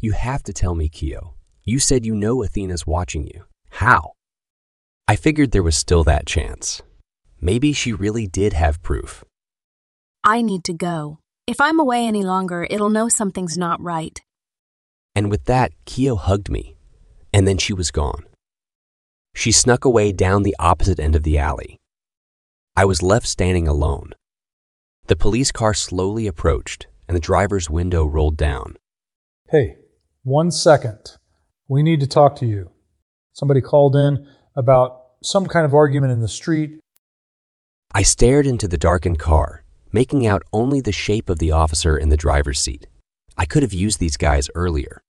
You 0.00 0.12
have 0.12 0.42
to 0.44 0.52
tell 0.52 0.74
me, 0.74 0.88
Kio. 0.88 1.34
You 1.64 1.78
said 1.78 2.06
you 2.06 2.14
know 2.14 2.42
Athena's 2.42 2.86
watching 2.86 3.26
you. 3.26 3.44
How? 3.70 4.12
I 5.08 5.16
figured 5.16 5.50
there 5.50 5.62
was 5.62 5.76
still 5.76 6.04
that 6.04 6.26
chance. 6.26 6.82
Maybe 7.40 7.72
she 7.72 7.92
really 7.92 8.26
did 8.26 8.52
have 8.52 8.82
proof. 8.82 9.24
I 10.22 10.40
need 10.40 10.64
to 10.64 10.72
go. 10.72 11.18
If 11.46 11.60
I'm 11.60 11.78
away 11.80 12.06
any 12.06 12.22
longer, 12.22 12.66
it'll 12.70 12.88
know 12.88 13.08
something's 13.08 13.58
not 13.58 13.82
right. 13.82 14.20
And 15.14 15.30
with 15.30 15.44
that, 15.44 15.72
Kio 15.84 16.16
hugged 16.16 16.50
me, 16.50 16.76
and 17.32 17.46
then 17.46 17.58
she 17.58 17.72
was 17.72 17.90
gone. 17.90 18.24
She 19.34 19.52
snuck 19.52 19.84
away 19.84 20.12
down 20.12 20.42
the 20.42 20.56
opposite 20.58 20.98
end 20.98 21.14
of 21.16 21.22
the 21.22 21.38
alley. 21.38 21.78
I 22.76 22.84
was 22.84 23.02
left 23.02 23.26
standing 23.26 23.68
alone. 23.68 24.14
The 25.06 25.16
police 25.16 25.52
car 25.52 25.74
slowly 25.74 26.26
approached, 26.26 26.86
and 27.06 27.16
the 27.16 27.20
driver's 27.20 27.70
window 27.70 28.04
rolled 28.04 28.36
down. 28.36 28.76
Hey, 29.50 29.76
one 30.22 30.50
second. 30.50 31.18
We 31.68 31.82
need 31.82 32.00
to 32.00 32.06
talk 32.06 32.36
to 32.36 32.46
you. 32.46 32.70
Somebody 33.32 33.60
called 33.60 33.94
in 33.94 34.26
about 34.56 35.02
some 35.22 35.46
kind 35.46 35.64
of 35.64 35.74
argument 35.74 36.12
in 36.12 36.20
the 36.20 36.28
street. 36.28 36.80
I 37.92 38.02
stared 38.02 38.46
into 38.46 38.66
the 38.66 38.78
darkened 38.78 39.18
car, 39.18 39.64
making 39.92 40.26
out 40.26 40.42
only 40.52 40.80
the 40.80 40.92
shape 40.92 41.30
of 41.30 41.38
the 41.38 41.52
officer 41.52 41.96
in 41.96 42.08
the 42.08 42.16
driver's 42.16 42.58
seat. 42.58 42.88
I 43.36 43.46
could 43.46 43.62
have 43.62 43.72
used 43.72 44.00
these 44.00 44.16
guys 44.16 44.50
earlier. 44.54 45.02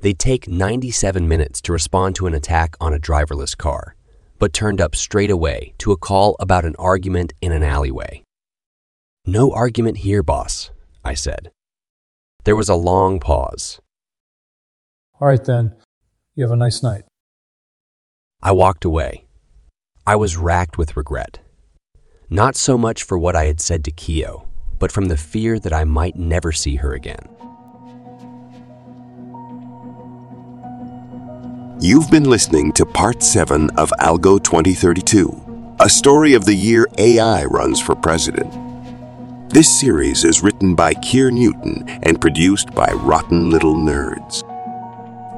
They'd 0.00 0.18
take 0.18 0.48
97 0.48 1.26
minutes 1.26 1.60
to 1.62 1.72
respond 1.72 2.14
to 2.16 2.26
an 2.26 2.34
attack 2.34 2.76
on 2.80 2.94
a 2.94 2.98
driverless 2.98 3.56
car, 3.56 3.96
but 4.38 4.52
turned 4.52 4.80
up 4.80 4.94
straight 4.94 5.30
away 5.30 5.74
to 5.78 5.92
a 5.92 5.96
call 5.96 6.36
about 6.38 6.64
an 6.64 6.76
argument 6.78 7.32
in 7.40 7.50
an 7.50 7.62
alleyway. 7.64 8.22
No 9.26 9.50
argument 9.52 9.98
here, 9.98 10.22
boss, 10.22 10.70
I 11.04 11.14
said. 11.14 11.50
There 12.44 12.56
was 12.56 12.68
a 12.68 12.74
long 12.74 13.18
pause. 13.18 13.80
All 15.20 15.28
right, 15.28 15.44
then. 15.44 15.74
You 16.34 16.44
have 16.44 16.52
a 16.52 16.56
nice 16.56 16.82
night. 16.82 17.02
I 18.40 18.52
walked 18.52 18.84
away. 18.84 19.26
I 20.06 20.14
was 20.14 20.36
racked 20.36 20.78
with 20.78 20.96
regret. 20.96 21.40
Not 22.30 22.54
so 22.54 22.78
much 22.78 23.02
for 23.02 23.18
what 23.18 23.34
I 23.34 23.46
had 23.46 23.60
said 23.60 23.84
to 23.84 23.90
Kio, 23.90 24.46
but 24.78 24.92
from 24.92 25.06
the 25.06 25.16
fear 25.16 25.58
that 25.58 25.72
I 25.72 25.82
might 25.82 26.14
never 26.14 26.52
see 26.52 26.76
her 26.76 26.94
again. 26.94 27.28
You've 31.80 32.10
been 32.10 32.28
listening 32.28 32.72
to 32.72 32.84
Part 32.84 33.22
7 33.22 33.70
of 33.76 33.92
Algo 34.00 34.42
2032, 34.42 35.76
a 35.78 35.88
story 35.88 36.34
of 36.34 36.44
the 36.44 36.54
year 36.54 36.88
AI 36.98 37.44
runs 37.44 37.80
for 37.80 37.94
president. 37.94 38.52
This 39.48 39.78
series 39.78 40.24
is 40.24 40.42
written 40.42 40.74
by 40.74 40.94
Keir 40.94 41.30
Newton 41.30 41.88
and 42.02 42.20
produced 42.20 42.74
by 42.74 42.88
Rotten 42.94 43.50
Little 43.50 43.76
Nerds. 43.76 44.42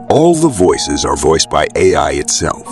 All 0.08 0.34
the 0.34 0.48
voices 0.48 1.04
are 1.04 1.14
voiced 1.14 1.50
by 1.50 1.68
AI 1.76 2.12
itself. 2.12 2.66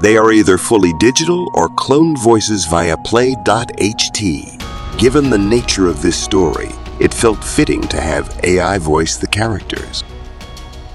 They 0.00 0.16
are 0.16 0.30
either 0.30 0.56
fully 0.56 0.92
digital 1.00 1.50
or 1.54 1.70
cloned 1.70 2.22
voices 2.22 2.66
via 2.66 2.96
play.ht. 2.98 4.62
Given 4.96 5.28
the 5.28 5.38
nature 5.38 5.88
of 5.88 6.02
this 6.02 6.16
story, 6.16 6.70
it 7.00 7.12
felt 7.12 7.42
fitting 7.42 7.82
to 7.88 8.00
have 8.00 8.38
AI 8.44 8.78
voice 8.78 9.16
the 9.16 9.26
characters. 9.26 10.04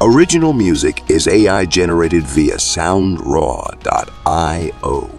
Original 0.05 0.51
music 0.51 1.09
is 1.09 1.29
AI 1.29 1.65
generated 1.65 2.23
via 2.23 2.55
soundraw.io. 2.55 5.09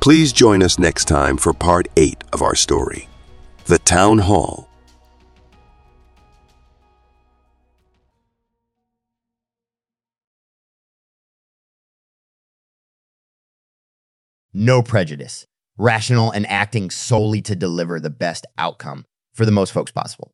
Please 0.00 0.32
join 0.32 0.62
us 0.62 0.78
next 0.78 1.04
time 1.04 1.36
for 1.36 1.52
part 1.52 1.88
8 1.98 2.24
of 2.32 2.40
our 2.40 2.54
story 2.54 3.10
The 3.66 3.78
Town 3.78 4.20
Hall. 4.20 4.70
No 14.54 14.80
prejudice, 14.80 15.44
rational 15.76 16.30
and 16.30 16.46
acting 16.46 16.88
solely 16.88 17.42
to 17.42 17.54
deliver 17.54 18.00
the 18.00 18.08
best 18.08 18.46
outcome 18.56 19.04
for 19.34 19.44
the 19.44 19.52
most 19.52 19.72
folks 19.72 19.92
possible. 19.92 20.33